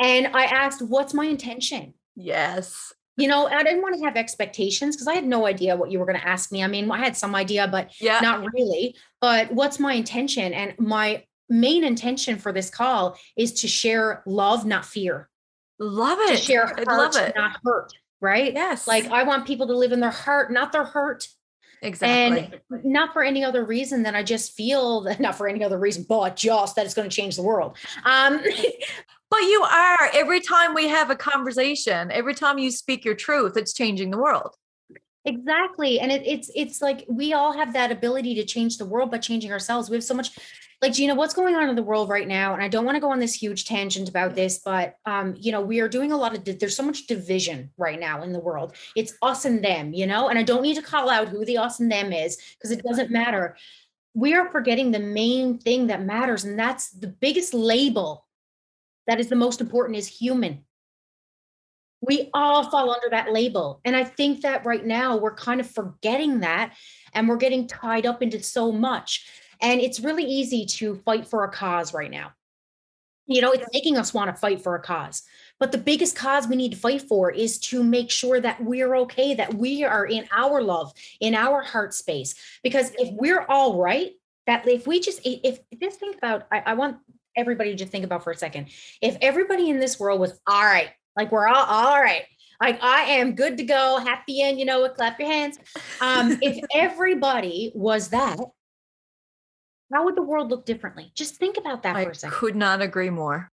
[0.00, 1.94] And I asked, what's my intention?
[2.16, 5.90] Yes you know, I didn't want to have expectations because I had no idea what
[5.90, 6.64] you were going to ask me.
[6.64, 8.20] I mean, I had some idea, but yeah.
[8.20, 8.96] not really.
[9.20, 10.52] But what's my intention?
[10.54, 15.28] And my main intention for this call is to share love, not fear.
[15.78, 16.36] Love it.
[16.38, 17.34] To share heart, I love it.
[17.36, 17.92] not hurt.
[18.20, 18.52] Right?
[18.52, 18.86] Yes.
[18.86, 21.26] Like I want people to live in their heart, not their hurt.
[21.82, 22.60] Exactly.
[22.70, 25.78] And not for any other reason than I just feel that not for any other
[25.78, 27.76] reason, but just that it's going to change the world.
[28.04, 28.42] Um,
[29.30, 33.56] But you are every time we have a conversation, every time you speak your truth,
[33.56, 34.56] it's changing the world.
[35.24, 36.00] Exactly.
[36.00, 39.18] And it, it's it's like we all have that ability to change the world by
[39.18, 39.90] changing ourselves.
[39.90, 40.30] We have so much
[40.80, 42.54] like Gina, what's going on in the world right now?
[42.54, 45.52] And I don't want to go on this huge tangent about this, but um, you
[45.52, 48.40] know, we are doing a lot of there's so much division right now in the
[48.40, 48.74] world.
[48.96, 51.58] It's us and them, you know, and I don't need to call out who the
[51.58, 53.56] us and them is because it doesn't matter.
[54.14, 58.26] We are forgetting the main thing that matters, and that's the biggest label
[59.10, 60.64] that is the most important is human
[62.02, 63.80] we all fall under that label.
[63.84, 66.74] And I think that right now we're kind of forgetting that
[67.12, 69.28] and we're getting tied up into so much.
[69.60, 72.32] And it's really easy to fight for a cause right now.
[73.26, 75.22] You know, it's making us want to fight for a cause.
[75.60, 78.96] But the biggest cause we need to fight for is to make sure that we're
[78.96, 82.34] okay, that we are in our love, in our heart space.
[82.62, 84.12] Because if we're all right,
[84.46, 86.96] that if we just, if just think about, I, I want
[87.40, 88.68] everybody to think about for a second.
[89.00, 92.24] If everybody in this world was all right, like we're all all right.
[92.60, 95.58] Like I am good to go, happy and you know what, clap your hands.
[96.00, 98.38] Um, if everybody was that,
[99.92, 101.10] how would the world look differently?
[101.14, 102.36] Just think about that I for a second.
[102.36, 103.48] Could not agree more.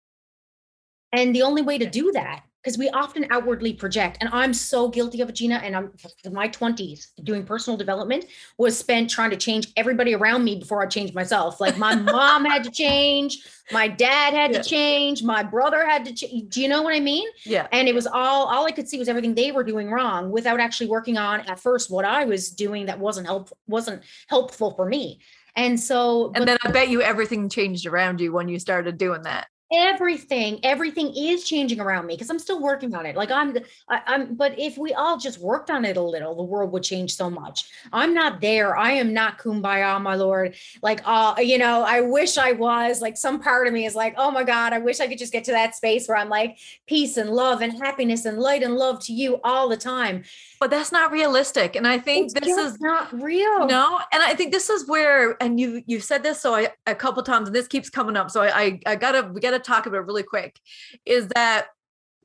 [1.12, 4.88] And the only way to do that because we often outwardly project and i'm so
[4.88, 5.92] guilty of it gina and i'm
[6.24, 8.24] in my 20s doing personal development
[8.58, 11.60] was spent trying to change everybody around me before i changed myself.
[11.60, 14.62] Like my mom had to change my dad had yeah.
[14.62, 17.28] to change my brother had to change do you know what i mean?
[17.44, 17.68] Yeah.
[17.70, 20.58] And it was all all i could see was everything they were doing wrong without
[20.58, 24.86] actually working on at first what i was doing that wasn't help wasn't helpful for
[24.86, 25.20] me.
[25.54, 29.22] And so and then i bet you everything changed around you when you started doing
[29.22, 33.16] that everything everything is changing around me because i'm still working on it.
[33.16, 33.56] Like i'm
[33.88, 36.84] I, i'm but if we all just worked on it a little the world would
[36.84, 37.68] change so much.
[37.92, 38.76] I'm not there.
[38.76, 40.54] I am not kumbaya my lord.
[40.82, 43.00] Like uh you know i wish i was.
[43.00, 45.32] Like some part of me is like oh my god i wish i could just
[45.32, 48.76] get to that space where i'm like peace and love and happiness and light and
[48.76, 50.22] love to you all the time
[50.60, 53.66] but that's not realistic and i think it's this is not real.
[53.66, 56.94] No and i think this is where and you you've said this so i a
[56.94, 59.86] couple times and this keeps coming up so i i, I gotta we gotta talk
[59.86, 60.58] about it really quick
[61.04, 61.68] is that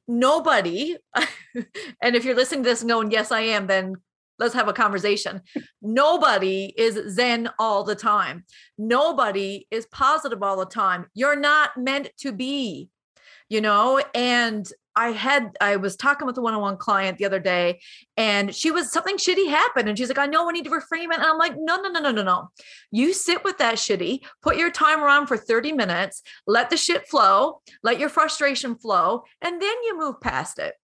[0.07, 0.97] nobody
[2.01, 3.95] and if you're listening to this and going yes i am then
[4.39, 5.39] let's have a conversation.
[5.83, 8.43] Nobody is zen all the time.
[8.75, 11.05] Nobody is positive all the time.
[11.13, 12.89] You're not meant to be
[13.51, 17.79] you know and I had I was talking with a one-on-one client the other day
[18.17, 21.11] and she was something shitty happened and she's like I know I need to reframe
[21.11, 22.49] it and I'm like no no no no no no.
[22.91, 27.07] You sit with that shitty put your timer on for 30 minutes let the shit
[27.07, 30.75] flow let your frustration flow and then you move past it.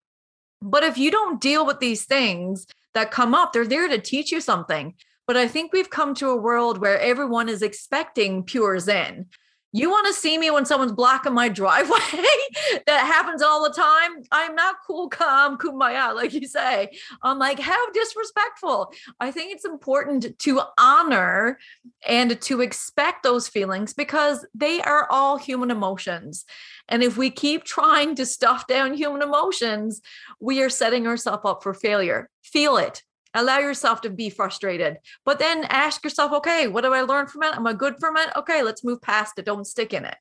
[0.62, 4.32] But if you don't deal with these things that come up they're there to teach
[4.32, 4.96] you something.
[5.26, 9.26] But I think we've come to a world where everyone is expecting pure zen
[9.74, 12.00] you want to see me when someone's blocking my driveway?
[12.88, 14.24] that happens all the time.
[14.32, 16.92] I'm not cool, calm, um, kumbaya, like you say.
[17.22, 18.94] I'm like, how disrespectful.
[19.20, 21.60] I think it's important to honor
[22.08, 26.46] and to expect those feelings because they are all human emotions.
[26.88, 30.02] And if we keep trying to stuff down human emotions,
[30.40, 32.30] we are setting ourselves up for failure.
[32.42, 33.04] Feel it,
[33.38, 34.98] allow yourself to be frustrated.
[35.26, 37.56] But then ask yourself okay what do i learn from it?
[37.56, 38.30] Am i good from it?
[38.36, 39.46] Okay let's move past it.
[39.46, 40.16] Don't stick in it.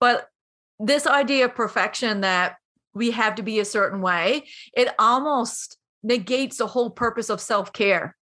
[0.00, 0.28] But
[0.78, 2.56] this idea of perfection that
[2.94, 4.44] we have to be a certain way
[4.74, 8.16] it almost negates the whole purpose of self-care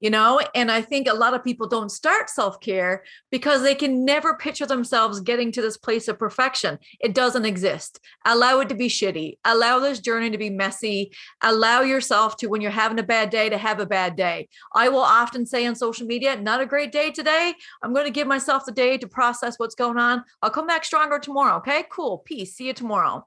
[0.00, 4.04] you know and i think a lot of people don't start self-care because they can
[4.04, 6.78] never picture themselves getting to this place of perfection.
[7.00, 8.00] It doesn't exist.
[8.24, 9.38] Allow it to be shitty.
[9.44, 11.12] Allow this journey to be messy.
[11.42, 14.48] Allow yourself to when you're having a bad day to have a bad day.
[14.74, 17.54] I will often say on social media not a great day today.
[17.82, 20.24] I'm going to give myself the day to process what's going on.
[20.42, 21.56] I'll come back stronger tomorrow.
[21.58, 21.84] Okay?
[21.90, 22.18] Cool.
[22.18, 22.54] Peace.
[22.54, 23.26] See you tomorrow.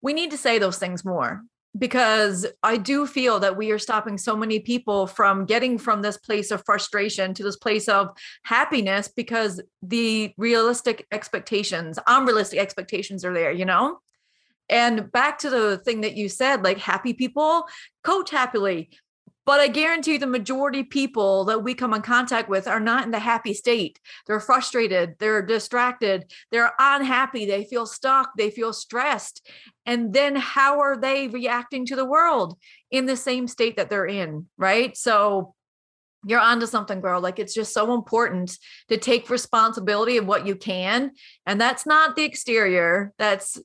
[0.00, 1.42] We need to say those things more
[1.78, 6.18] because I do feel that we are stopping so many people from getting from this
[6.18, 8.10] place of frustration to this place of
[8.44, 13.98] happiness because the realistic expectations, unrealistic expectations are there, you know?
[14.68, 17.64] And back to the thing that you said, like happy people
[18.04, 18.90] coach happily.
[19.44, 23.10] But I guarantee the majority people that we come in contact with are not in
[23.10, 23.98] the happy state.
[24.26, 29.46] They're frustrated, they're distracted, they're unhappy, they feel stuck, they feel stressed.
[29.84, 32.56] And then how are they reacting to the world
[32.90, 34.46] in the same state that they're in?
[34.56, 34.96] Right.
[34.96, 35.54] So
[36.24, 37.20] you're onto something, girl.
[37.20, 38.56] Like it's just so important
[38.88, 41.12] to take responsibility of what you can.
[41.46, 43.60] And that's not the exterior, that's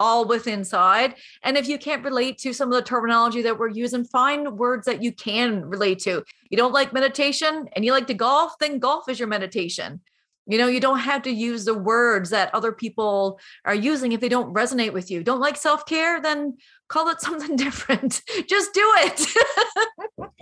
[0.00, 1.14] all with inside.
[1.44, 4.86] And if you can't relate to some of the terminology that we're using, find words
[4.86, 6.24] that you can relate to.
[6.48, 10.00] You don't like meditation and you like to golf, then golf is your meditation.
[10.46, 14.20] You know, you don't have to use the words that other people are using if
[14.20, 15.22] they don't resonate with you.
[15.22, 16.56] Don't like self care, then
[16.88, 18.22] call it something different.
[18.48, 19.26] Just do it.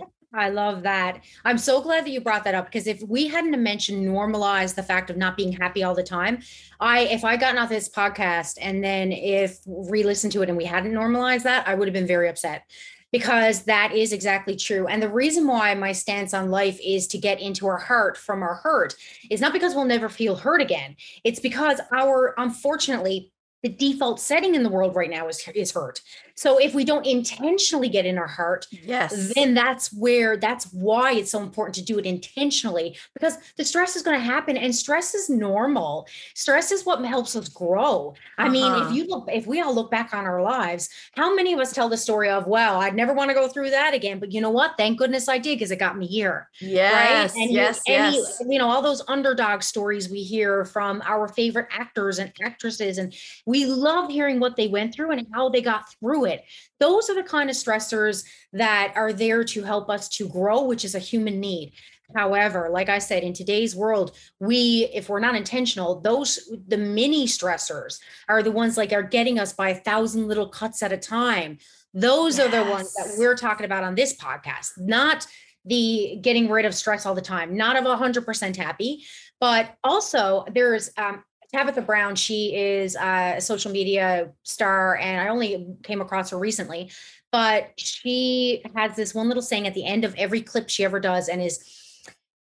[0.33, 1.23] I love that.
[1.43, 4.83] I'm so glad that you brought that up because if we hadn't mentioned normalize the
[4.83, 6.39] fact of not being happy all the time,
[6.79, 10.65] I if I gotten off this podcast and then if re-listened to it and we
[10.65, 12.63] hadn't normalized that, I would have been very upset
[13.11, 14.85] because that is exactly true.
[14.85, 18.43] And the reason why my stance on life is to get into our heart from
[18.43, 18.93] our hurt
[19.31, 20.95] is not because we'll never feel hurt again.
[21.23, 23.31] It's because our unfortunately
[23.63, 26.01] the default setting in the world right now is is hurt.
[26.39, 31.11] So if we don't intentionally get in our heart, yes, then that's where that's why
[31.11, 34.73] it's so important to do it intentionally because the stress is going to happen and
[34.73, 36.07] stress is normal.
[36.35, 38.13] Stress is what helps us grow.
[38.37, 38.51] I uh-huh.
[38.53, 38.93] mean, if uh-huh.
[38.93, 41.89] you look if we all look back on our lives, how many of us tell
[41.89, 44.49] the story of, well, I'd never want to go through that again, but you know
[44.49, 44.75] what?
[44.77, 46.49] Thank goodness I did because it got me here.
[46.61, 47.35] Yes.
[47.35, 47.43] Right?
[47.43, 48.39] And yes, you, yes.
[48.39, 52.97] You, you know, all those underdog stories we hear from our favorite actors and actresses
[52.97, 53.13] and
[53.45, 56.43] we love hearing what they went through and how they got through it it.
[56.79, 58.23] Those are the kind of stressors
[58.53, 61.73] that are there to help us to grow, which is a human need.
[62.15, 67.27] However, like I said, in today's world, we, if we're not intentional, those the mini
[67.27, 70.97] stressors are the ones like are getting us by a thousand little cuts at a
[70.97, 71.59] time.
[71.93, 72.47] Those yes.
[72.47, 75.27] are the ones that we're talking about on this podcast, not
[75.65, 79.05] the getting rid of stress all the time, not of 100% happy,
[79.39, 85.29] but also there's um, Tabitha Brown, she is uh, a social media star, and I
[85.29, 86.91] only came across her recently,
[87.31, 90.99] but she has this one little saying at the end of every clip she ever
[90.99, 91.63] does, and is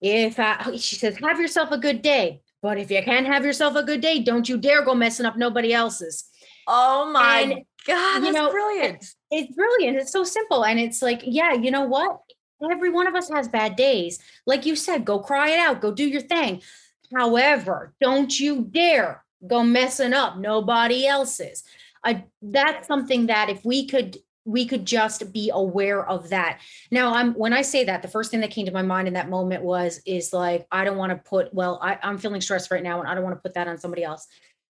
[0.02, 3.76] if uh, she says, "Have yourself a good day," but if you can't have yourself
[3.76, 6.26] a good day, don't you dare go messing up nobody else's.
[6.68, 7.54] Oh my and,
[7.88, 9.06] god, that's you know, brilliant!
[9.32, 9.98] It's brilliant.
[9.98, 12.20] It's so simple, and it's like, yeah, you know what?
[12.70, 14.20] Every one of us has bad days.
[14.46, 16.62] Like you said, go cry it out, go do your thing
[17.16, 21.64] However, don't you dare go messing up nobody else's.
[22.04, 26.60] I, that's something that if we could we could just be aware of that.
[26.92, 29.14] Now, I'm when I say that, the first thing that came to my mind in
[29.14, 32.72] that moment was is like I don't want to put well, I, am feeling stressed
[32.72, 34.28] right now, and I don't want to put that on somebody else.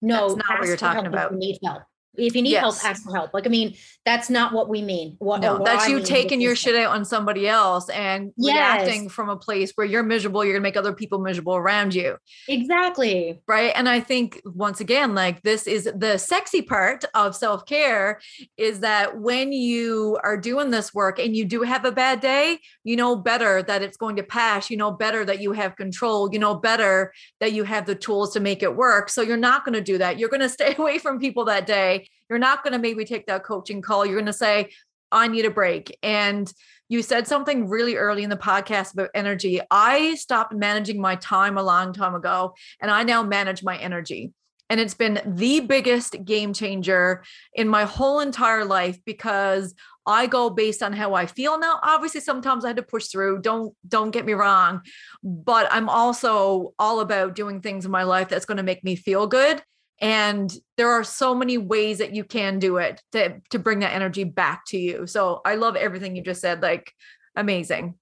[0.02, 1.34] No, that's not what you're talking about.
[1.34, 1.82] Need help.
[2.14, 2.60] If you need yes.
[2.60, 3.32] help, ask for help.
[3.32, 5.16] Like, I mean, that's not what we mean.
[5.18, 8.54] What, no, what that's I you taking your shit out on somebody else and yes.
[8.54, 12.18] reacting from a place where you're miserable, you're gonna make other people miserable around you.
[12.48, 13.40] Exactly.
[13.46, 13.72] Right.
[13.74, 18.20] And I think once again, like this is the sexy part of self-care
[18.56, 22.58] is that when you are doing this work and you do have a bad day,
[22.84, 26.28] you know better that it's going to pass, you know better that you have control,
[26.32, 29.08] you know better that you have the tools to make it work.
[29.08, 30.18] So you're not going to do that.
[30.18, 32.01] You're going to stay away from people that day
[32.32, 34.06] you're not going to maybe take that coaching call.
[34.06, 34.70] You're going to say,
[35.10, 35.98] I need a break.
[36.02, 36.50] And
[36.88, 39.60] you said something really early in the podcast about energy.
[39.70, 44.32] I stopped managing my time a long time ago, and I now manage my energy.
[44.70, 47.22] And it's been the biggest game changer
[47.52, 49.74] in my whole entire life because
[50.06, 51.80] I go based on how I feel now.
[51.82, 53.42] Obviously, sometimes I had to push through.
[53.42, 54.80] Don't don't get me wrong,
[55.22, 58.96] but I'm also all about doing things in my life that's going to make me
[58.96, 59.62] feel good.
[60.00, 63.92] And there are so many ways that you can do it to, to bring that
[63.92, 65.06] energy back to you.
[65.06, 66.60] So I love everything you just said.
[66.60, 66.92] Like,
[67.36, 67.94] amazing.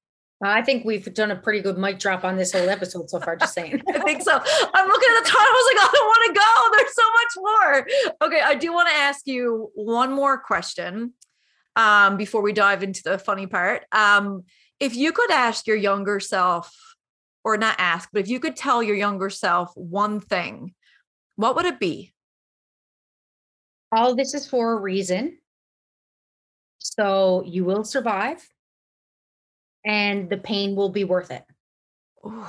[0.43, 3.37] I think we've done a pretty good mic drop on this whole episode so far,
[3.37, 3.83] just saying.
[3.89, 4.33] I think so.
[4.33, 5.37] I'm looking at the time.
[5.39, 6.77] I was like, I don't want to go.
[6.79, 8.29] There's so much more.
[8.29, 8.41] Okay.
[8.41, 11.13] I do want to ask you one more question
[11.77, 13.85] um, before we dive into the funny part.
[13.93, 14.45] Um,
[14.79, 16.75] if you could ask your younger self,
[17.45, 20.75] or not ask, but if you could tell your younger self one thing
[21.41, 22.13] what would it be?
[23.93, 25.39] All this is for a reason.
[26.79, 28.47] So you will survive
[29.85, 31.45] and the pain will be worth it.
[32.27, 32.45] Ooh,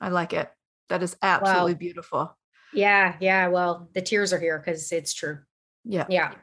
[0.00, 0.50] I like it.
[0.88, 2.36] That is absolutely beautiful.
[2.74, 3.46] Yeah, yeah.
[3.48, 5.38] Well, the tears are here because it's true.
[5.84, 6.06] Yeah.
[6.08, 6.34] Yeah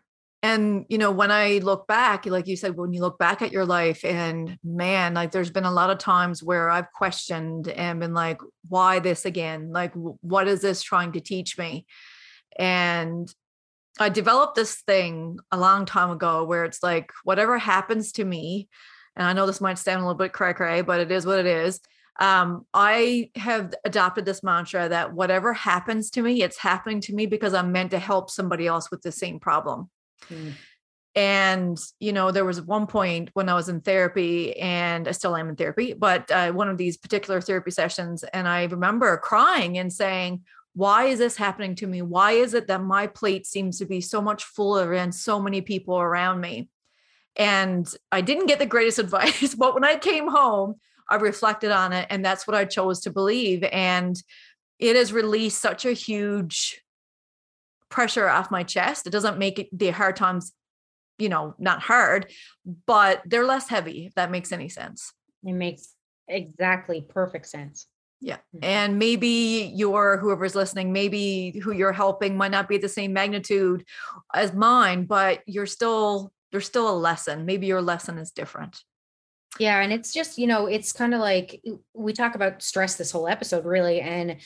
[0.47, 3.51] and you know when i look back like you said when you look back at
[3.51, 7.99] your life and man like there's been a lot of times where i've questioned and
[7.99, 8.39] been like
[8.69, 11.85] why this again like what is this trying to teach me
[12.57, 13.33] and
[13.99, 18.69] i developed this thing a long time ago where it's like whatever happens to me
[19.15, 21.39] and i know this might sound a little bit cray cray but it is what
[21.39, 21.81] it is
[22.19, 27.27] um, I have adopted this mantra that whatever happens to me, it's happening to me
[27.27, 29.91] because I'm meant to help somebody else with the same problem.
[30.29, 30.53] Mm.
[31.15, 35.35] And, you know, there was one point when I was in therapy and I still
[35.35, 38.23] am in therapy, but uh, one of these particular therapy sessions.
[38.23, 40.43] And I remember crying and saying,
[40.75, 42.03] why is this happening to me?
[42.03, 45.59] Why is it that my plate seems to be so much fuller and so many
[45.61, 46.69] people around me?
[47.35, 50.75] And I didn't get the greatest advice, but when I came home,
[51.09, 53.63] I reflected on it and that's what I chose to believe.
[53.63, 54.15] And
[54.77, 56.79] it has released such a huge
[57.89, 59.07] pressure off my chest.
[59.07, 60.53] It doesn't make it the hard times,
[61.17, 62.31] you know, not hard,
[62.85, 65.13] but they're less heavy, if that makes any sense.
[65.43, 65.93] It makes
[66.27, 67.87] exactly perfect sense.
[68.19, 68.37] Yeah.
[68.55, 68.63] Mm-hmm.
[68.63, 73.85] And maybe your whoever's listening, maybe who you're helping might not be the same magnitude
[74.33, 77.45] as mine, but you're still there's still a lesson.
[77.45, 78.81] Maybe your lesson is different.
[79.59, 81.61] Yeah, and it's just, you know, it's kind of like
[81.93, 84.37] we talk about stress this whole episode really and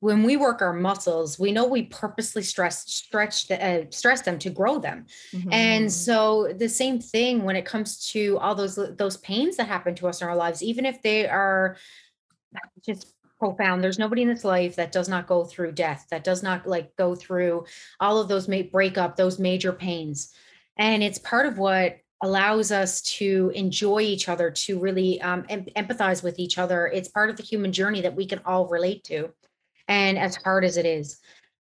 [0.00, 4.38] when we work our muscles, we know we purposely stress stretch the, uh, stress them
[4.38, 5.06] to grow them.
[5.32, 5.52] Mm-hmm.
[5.52, 9.94] And so the same thing when it comes to all those those pains that happen
[9.96, 11.76] to us in our lives, even if they are
[12.84, 13.82] just profound.
[13.82, 16.94] There's nobody in this life that does not go through death, that does not like
[16.96, 17.66] go through
[18.00, 20.32] all of those may breakup, those major pains.
[20.76, 25.66] And it's part of what allows us to enjoy each other, to really um, em-
[25.76, 26.88] empathize with each other.
[26.88, 29.30] It's part of the human journey that we can all relate to.
[29.88, 31.18] And as hard as it is,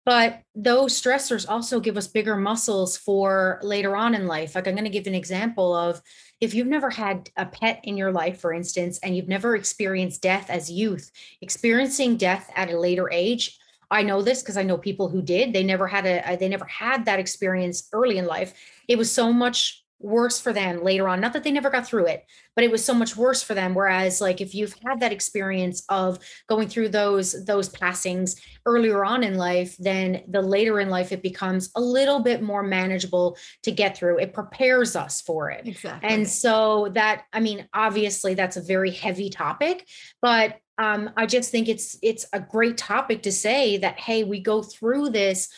[0.04, 4.54] but those stressors also give us bigger muscles for later on in life.
[4.54, 6.02] Like I'm going to give an example of
[6.40, 10.22] if you've never had a pet in your life, for instance, and you've never experienced
[10.22, 11.10] death as youth,
[11.40, 13.58] experiencing death at a later age.
[13.92, 15.52] I know this because I know people who did.
[15.52, 18.54] They never had a uh, they never had that experience early in life.
[18.88, 21.20] It was so much worse for them later on.
[21.20, 22.24] Not that they never got through it,
[22.54, 23.74] but it was so much worse for them.
[23.74, 29.24] Whereas, like, if you've had that experience of going through those those passings earlier on
[29.24, 33.70] in life, then the later in life it becomes a little bit more manageable to
[33.70, 34.18] get through.
[34.18, 35.66] It prepares us for it.
[35.66, 36.08] Exactly.
[36.08, 39.88] And so that, I mean, obviously that's a very heavy topic,
[40.20, 44.40] but um, I just think it's it's a great topic to say that hey, we
[44.40, 45.48] go through this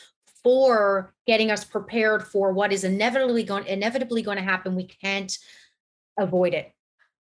[0.45, 5.39] for getting us prepared for what is inevitably going inevitably going to happen we can't
[6.19, 6.71] avoid it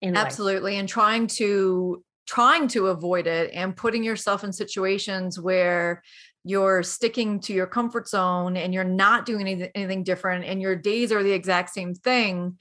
[0.03, 0.79] absolutely life.
[0.81, 6.01] and trying to trying to avoid it and putting yourself in situations where
[6.43, 10.75] you're sticking to your comfort zone and you're not doing anything, anything different and your
[10.75, 12.57] days are the exact same thing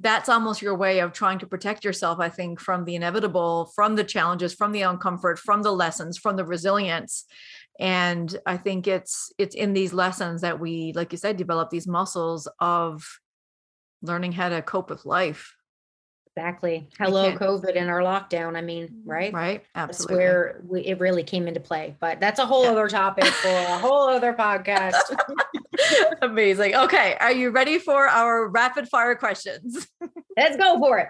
[0.00, 3.96] that's almost your way of trying to protect yourself i think from the inevitable from
[3.96, 7.24] the challenges from the uncomfort from the lessons from the resilience
[7.78, 11.86] and i think it's it's in these lessons that we like you said develop these
[11.86, 13.04] muscles of
[14.02, 15.54] learning how to cope with life.
[16.36, 16.88] Exactly.
[17.00, 19.10] Hello covid and our lockdown i mean mm-hmm.
[19.10, 19.32] right?
[19.32, 19.64] Right.
[19.74, 20.14] Absolutely.
[20.14, 22.70] that's where we, it really came into play but that's a whole yeah.
[22.70, 25.16] other topic for a whole other podcast.
[26.22, 26.76] Amazing.
[26.76, 29.88] Okay are you ready for our rapid fire questions?
[30.36, 31.08] Let's go for it.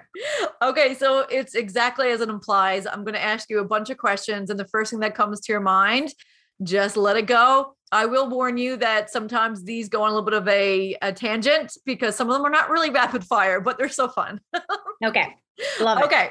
[0.62, 2.86] Okay so it's exactly as it implies.
[2.86, 5.40] I'm going to ask you a bunch of questions and the first thing that comes
[5.40, 6.14] to your mind
[6.62, 7.74] just let it go.
[7.90, 11.12] I will warn you that sometimes these go on a little bit of a, a
[11.12, 14.40] tangent because some of them are not really rapid fire, but they're so fun.
[15.04, 15.36] okay.
[15.80, 16.04] Love it.
[16.04, 16.30] Okay.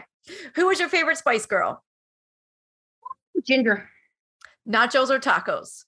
[0.56, 1.84] Who was your favorite Spice Girl?
[3.44, 3.90] Ginger.
[4.70, 5.86] Nachos or tacos?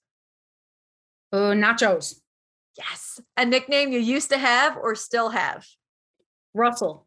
[1.32, 2.16] Uh, nachos.
[2.76, 3.20] Yes.
[3.36, 5.66] A nickname you used to have or still have?
[6.54, 7.06] Russell.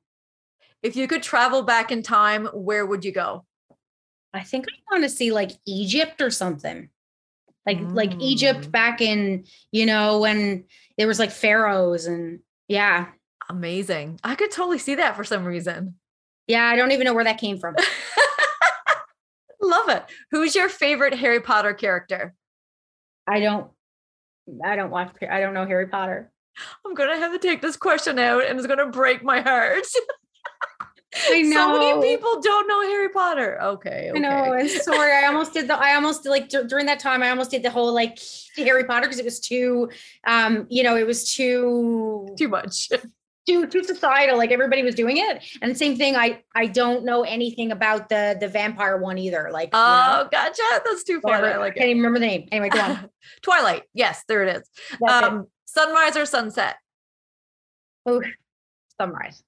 [0.81, 3.45] If you could travel back in time, where would you go?
[4.33, 6.89] I think I want to see like Egypt or something
[7.65, 7.95] like mm.
[7.95, 10.65] like Egypt back in you know when
[10.97, 13.07] there was like pharaohs and yeah.
[13.49, 14.19] Amazing.
[14.23, 15.95] I could totally see that for some reason.
[16.47, 17.75] Yeah I don't even know where that came from.
[19.61, 20.03] Love it.
[20.31, 22.33] Who's your favorite Harry Potter character?
[23.27, 23.71] I don't
[24.63, 26.31] I don't watch I don't know Harry Potter.
[26.85, 29.85] I'm gonna have to take this question out and it's gonna break my heart
[31.29, 31.53] I know.
[31.63, 33.61] So many people don't know Harry Potter.
[33.61, 34.17] Okay, okay.
[34.17, 34.53] I know.
[34.53, 35.11] I'm sorry.
[35.13, 35.77] I almost did the.
[35.77, 37.23] I almost like d- during that time.
[37.23, 38.19] I almost did the whole like
[38.57, 39.89] Harry Potter because it was too,
[40.25, 42.89] um, you know, it was too too much.
[43.45, 47.03] Too, too societal like everybody was doing it and the same thing i i don't
[47.03, 50.29] know anything about the the vampire one either like oh you know?
[50.31, 51.89] gotcha that's too far i like can't it.
[51.89, 53.09] even remember the name anyway go on
[53.41, 54.69] twilight yes there it is
[55.01, 55.45] that's um it.
[55.65, 56.77] sunrise or sunset
[58.05, 58.21] oh
[58.97, 59.43] sunrise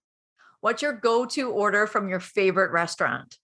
[0.66, 3.38] What's your go-to order from your favorite restaurant?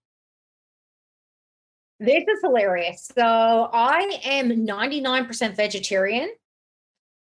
[1.99, 3.11] This is hilarious.
[3.15, 6.31] So I am 99% vegetarian.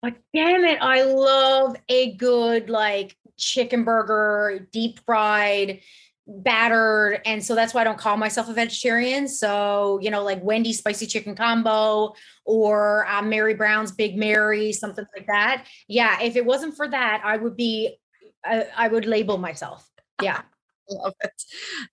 [0.02, 5.82] But damn it, I love a good like chicken burger, deep fried,
[6.28, 7.20] battered.
[7.26, 9.28] And so that's why I don't call myself a vegetarian.
[9.28, 12.14] So, you know, like Wendy's spicy chicken combo
[12.45, 15.68] or uh, Mary Brown's Big Mary, something like that.
[15.90, 17.98] Yeah, if it wasn't for that, I would be
[18.45, 19.90] I, I would label myself.
[20.22, 20.41] Yeah.
[20.90, 21.44] Love it.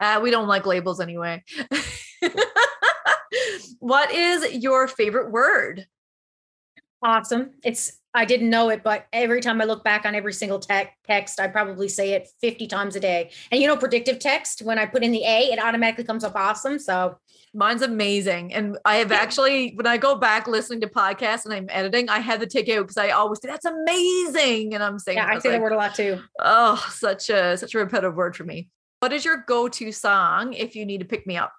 [0.01, 1.43] Uh, we don't like labels anyway.
[3.79, 5.87] what is your favorite word?
[7.03, 7.51] awesome.
[7.65, 10.91] It's I didn't know it, but every time I look back on every single te-
[11.07, 13.31] text, I probably say it 50 times a day.
[13.53, 16.35] And you know, predictive text, when I put in the A, it automatically comes up
[16.35, 16.81] awesome.
[16.81, 17.19] So
[17.53, 18.55] mine's amazing.
[18.55, 22.21] And I have actually, when I go back listening to podcasts and I'm editing, I
[22.21, 24.75] had to take it because I always say that's amazing.
[24.75, 26.21] And I'm saying, yeah, I, say like, that word a lot too.
[26.39, 28.69] Oh, such a such a repetitive word for me.
[29.01, 31.53] What is your go-to song if you need to pick me up?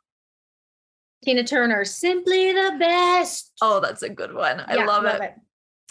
[1.26, 3.52] Tina Turner, simply the best.
[3.62, 4.60] Oh, that's a good one.
[4.60, 5.34] I yeah, love, love it.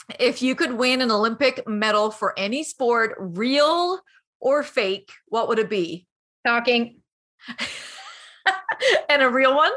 [0.08, 0.18] it.
[0.18, 4.00] If you could win an Olympic medal for any sport, real
[4.40, 6.06] or fake, what would it be?
[6.44, 7.00] Talking.
[9.08, 9.72] and a real one?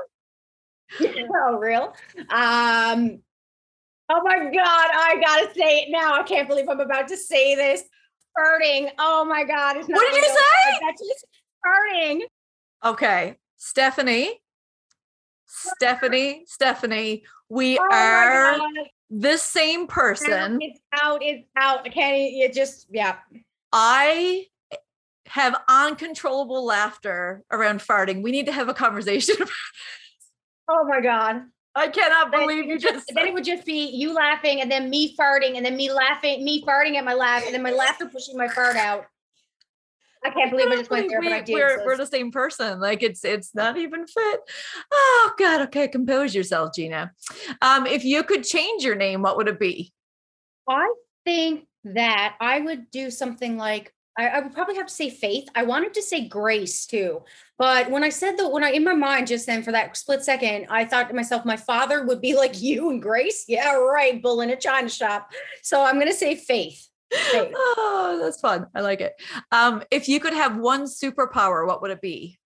[1.36, 1.94] oh, real?
[2.30, 3.20] Um,
[4.10, 6.14] oh my God, I gotta say it now.
[6.14, 7.84] I can't believe I'm about to say this.
[8.38, 8.90] Farting.
[8.98, 9.78] Oh my God.
[9.78, 11.20] It's not what did you say?
[11.66, 12.22] Farting.
[12.84, 13.38] Okay.
[13.58, 14.40] Stephanie.
[15.46, 18.58] Stephanie, Stephanie, we oh are
[19.12, 20.58] the same person.
[20.60, 21.86] It's out, it's out.
[21.86, 23.18] I can't, it just, yeah.
[23.72, 24.48] I
[25.28, 28.24] have uncontrollable laughter around farting.
[28.24, 29.50] We need to have a conversation about.
[30.68, 31.44] Oh my God.
[31.76, 33.12] I cannot believe you just.
[33.14, 36.44] Then it would just be you laughing and then me farting and then me laughing,
[36.44, 39.06] me farting at my laugh and then my laughter pushing my fart out.
[40.26, 41.54] I can't believe I just went there, we, but I did.
[41.54, 42.80] We're, so we're the same person.
[42.80, 44.40] Like it's it's not even fit.
[44.92, 45.62] Oh God.
[45.62, 47.12] Okay, compose yourself, Gina.
[47.62, 49.92] Um, if you could change your name, what would it be?
[50.70, 50.94] I
[51.26, 55.48] think that I would do something like I, I, would probably have to say faith.
[55.56, 57.24] I wanted to say grace too.
[57.58, 60.24] But when I said that, when I in my mind just then for that split
[60.24, 63.46] second, I thought to myself, my father would be like you and grace.
[63.48, 64.22] Yeah, right.
[64.22, 65.32] Bull in a china shop.
[65.62, 66.88] So I'm gonna say faith.
[67.14, 68.68] oh, that's fun.
[68.74, 69.14] I like it.
[69.52, 72.40] Um, if you could have one superpower, what would it be?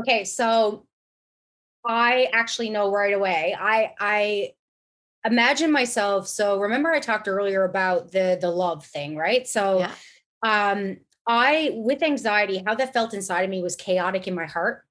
[0.00, 0.86] Okay, so
[1.84, 3.56] I actually know right away.
[3.58, 4.52] I I
[5.24, 6.28] imagine myself.
[6.28, 9.46] So remember I talked earlier about the the love thing, right?
[9.46, 9.92] So yeah.
[10.42, 14.84] Um I with anxiety, how that felt inside of me was chaotic in my heart.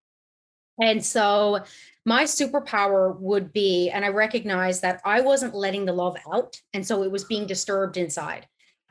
[0.79, 1.63] And so
[2.05, 6.61] my superpower would be, and I recognized that I wasn't letting the love out.
[6.73, 8.47] And so it was being disturbed inside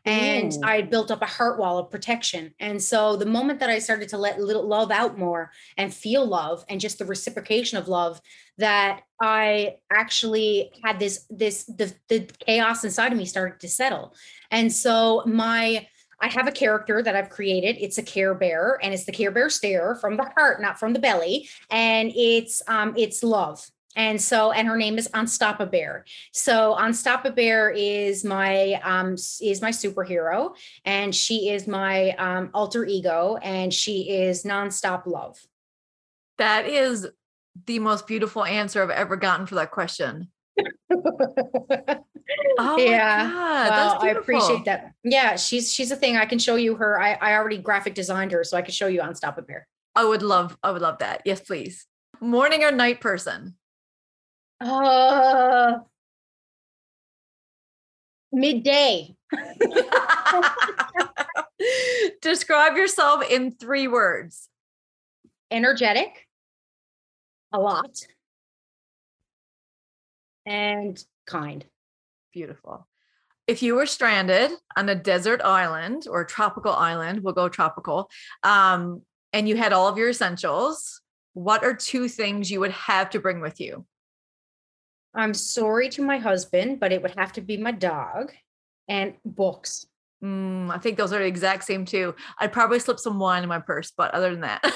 [0.07, 0.61] and Ooh.
[0.63, 2.55] I had built up a heart wall of protection.
[2.61, 6.25] And so the moment that I started to let little love out more and feel
[6.25, 8.21] love and just the reciprocation of love,
[8.59, 14.15] that I actually had this this the the chaos inside of me started to settle.
[14.53, 15.89] And so my
[16.21, 17.77] I have a character that I've created.
[17.79, 20.93] It's a Care Bear, and it's the Care Bear stare from the heart, not from
[20.93, 21.49] the belly.
[21.71, 23.67] And it's um it's love
[23.97, 26.05] and so and her name is Unstoppa Bear.
[26.33, 32.85] So Unstoppa Bear is my um is my superhero, and she is my um, alter
[32.85, 35.39] ego, and she is nonstop love.
[36.39, 37.09] That is
[37.65, 40.29] the most beautiful answer I've ever gotten for that question.
[42.59, 43.69] Oh yeah.
[43.69, 44.93] Well, i appreciate that.
[45.05, 46.17] Yeah she's she's a thing.
[46.17, 47.01] I can show you her.
[47.01, 49.67] I, I already graphic designed her so i can show you Unstoppa Bear.
[49.95, 51.23] I would love i would love that.
[51.25, 51.87] Yes please.
[52.21, 53.57] Morning or night person?
[54.61, 55.79] Uh,
[58.33, 59.15] midday.
[62.23, 64.49] Describe yourself in three words.
[65.51, 66.27] Energetic,
[67.53, 68.07] a lot,
[70.47, 71.65] and kind.
[72.33, 72.87] Beautiful.
[73.47, 78.11] If you were stranded on a desert island or tropical island, we'll go tropical,
[78.43, 79.03] um,
[79.33, 81.01] and you had all of your essentials,
[81.35, 83.85] what are two things you would have to bring with you?
[85.15, 88.33] I'm sorry to my husband, but it would have to be my dog
[88.89, 89.87] and books.
[90.23, 92.15] Mm, I think those are the exact same too.
[92.39, 94.63] I'd probably slip some wine in my purse, but other than that,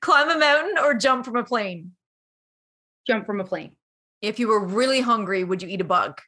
[0.00, 1.92] climb a mountain or jump from a plane.
[3.10, 3.72] Jump from a plane.
[4.22, 6.20] If you were really hungry, would you eat a bug?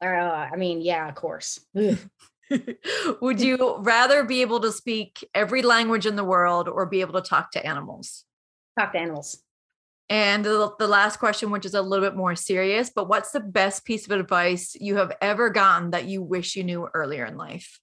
[0.00, 1.58] Uh, I mean, yeah, of course.
[3.20, 7.20] would you rather be able to speak every language in the world or be able
[7.20, 8.22] to talk to animals?
[8.78, 9.42] Talk to animals.
[10.08, 13.40] And the, the last question, which is a little bit more serious, but what's the
[13.40, 17.36] best piece of advice you have ever gotten that you wish you knew earlier in
[17.36, 17.80] life?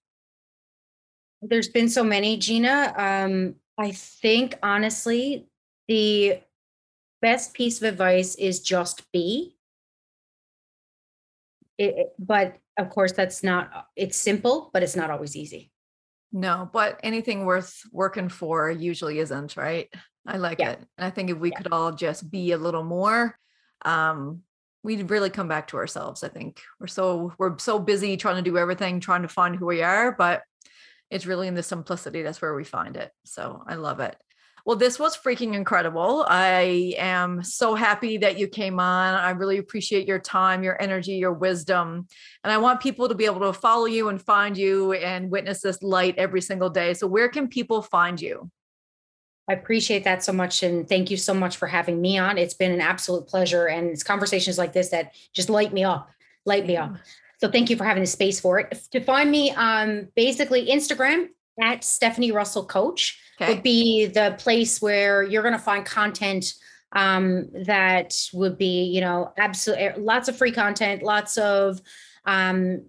[1.42, 2.94] There's been so many, Gina.
[2.96, 5.48] Um, I think honestly,
[5.90, 6.40] the
[7.24, 9.56] best piece of advice is just be.
[11.80, 15.72] It, but of course, that's not, it's simple, but it's not always easy.
[16.34, 19.88] No, but anything worth working for usually isn't, right?
[20.28, 20.72] I like yeah.
[20.72, 20.80] it.
[20.98, 21.58] And I think if we yeah.
[21.58, 23.40] could all just be a little more,
[23.86, 24.42] um,
[24.84, 26.24] we'd really come back to ourselves.
[26.24, 29.66] I think we're so we're so busy trying to do everything, trying to find who
[29.66, 30.42] we are, but
[31.10, 33.12] it's really in the simplicity that's where we find it.
[33.24, 34.16] So I love it.
[34.66, 36.26] Well, this was freaking incredible.
[36.30, 39.14] I am so happy that you came on.
[39.14, 42.08] I really appreciate your time, your energy, your wisdom.
[42.46, 45.62] And I want people to be able to follow you and find you and witness
[45.62, 46.94] this light every single day.
[46.94, 48.50] So, where can people find you?
[49.50, 50.64] I appreciate that so much.
[50.64, 52.38] And thank you so much for having me on.
[52.38, 53.68] It's been an absolute pleasure.
[53.68, 56.10] And it's conversations like this that just light me up,
[56.46, 56.96] light me up.
[57.42, 58.82] So thank you for having the space for it.
[58.92, 61.28] To find me, um, basically Instagram
[61.62, 63.54] at Stephanie Russell Coach okay.
[63.54, 66.54] would be the place where you're going to find content
[66.94, 71.82] um, that would be, you know, absolutely lots of free content, lots of
[72.26, 72.84] um,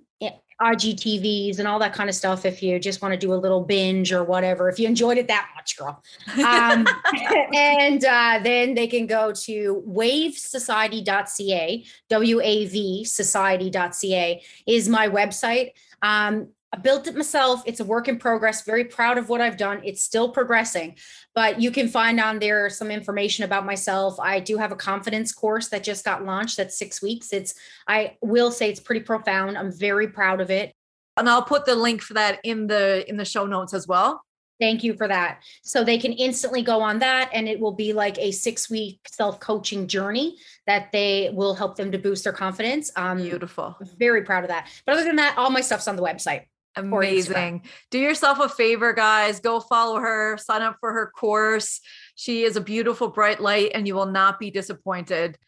[0.60, 2.44] IGTVs and all that kind of stuff.
[2.44, 5.26] If you just want to do a little binge or whatever, if you enjoyed it
[5.28, 6.02] that much, girl.
[6.44, 6.86] Um,
[7.54, 15.72] and uh, then they can go to wavesociety.ca, W A V society.ca is my website.
[16.02, 17.62] Um, I built it myself.
[17.66, 18.62] It's a work in progress.
[18.62, 19.80] Very proud of what I've done.
[19.84, 20.96] It's still progressing,
[21.32, 24.18] but you can find on there some information about myself.
[24.18, 26.56] I do have a confidence course that just got launched.
[26.56, 27.32] That's six weeks.
[27.32, 27.54] It's,
[27.86, 29.56] I will say it's pretty profound.
[29.56, 30.74] I'm very proud of it.
[31.16, 34.24] And I'll put the link for that in the in the show notes as well.
[34.60, 35.42] Thank you for that.
[35.62, 38.98] So they can instantly go on that and it will be like a six week
[39.06, 42.90] self coaching journey that they will help them to boost their confidence.
[42.96, 43.76] Um, Beautiful.
[43.96, 44.68] Very proud of that.
[44.86, 46.46] But other than that, all my stuff's on the website.
[46.76, 47.62] Amazing.
[47.90, 49.40] Do yourself a favor, guys.
[49.40, 51.80] Go follow her, sign up for her course.
[52.16, 55.38] She is a beautiful, bright light, and you will not be disappointed.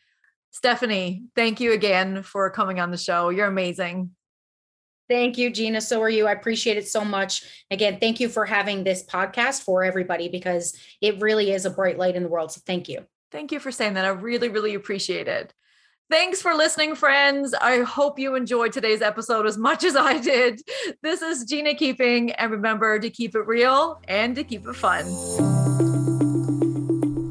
[0.50, 3.28] Stephanie, thank you again for coming on the show.
[3.28, 4.10] You're amazing.
[5.08, 5.80] Thank you, Gina.
[5.80, 6.26] So are you.
[6.26, 7.42] I appreciate it so much.
[7.70, 11.98] Again, thank you for having this podcast for everybody because it really is a bright
[11.98, 12.52] light in the world.
[12.52, 13.06] So thank you.
[13.30, 14.04] Thank you for saying that.
[14.04, 15.52] I really, really appreciate it.
[16.08, 17.52] Thanks for listening, friends.
[17.52, 20.60] I hope you enjoyed today's episode as much as I did.
[21.02, 25.04] This is Gina Keeping, and remember to keep it real and to keep it fun.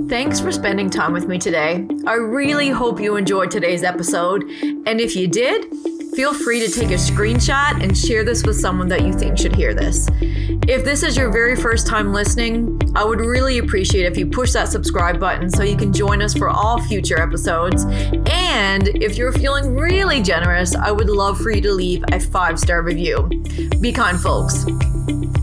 [0.10, 1.88] Thanks for spending time with me today.
[2.06, 4.43] I really hope you enjoyed today's episode.
[4.85, 5.65] And if you did,
[6.15, 9.53] feel free to take a screenshot and share this with someone that you think should
[9.53, 10.07] hear this.
[10.67, 14.53] If this is your very first time listening, I would really appreciate if you push
[14.53, 17.83] that subscribe button so you can join us for all future episodes.
[18.29, 22.59] And if you're feeling really generous, I would love for you to leave a five
[22.59, 23.27] star review.
[23.81, 24.65] Be kind, folks.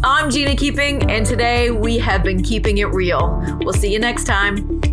[0.03, 3.41] I'm Gina Keeping, and today we have been keeping it real.
[3.61, 4.92] We'll see you next time.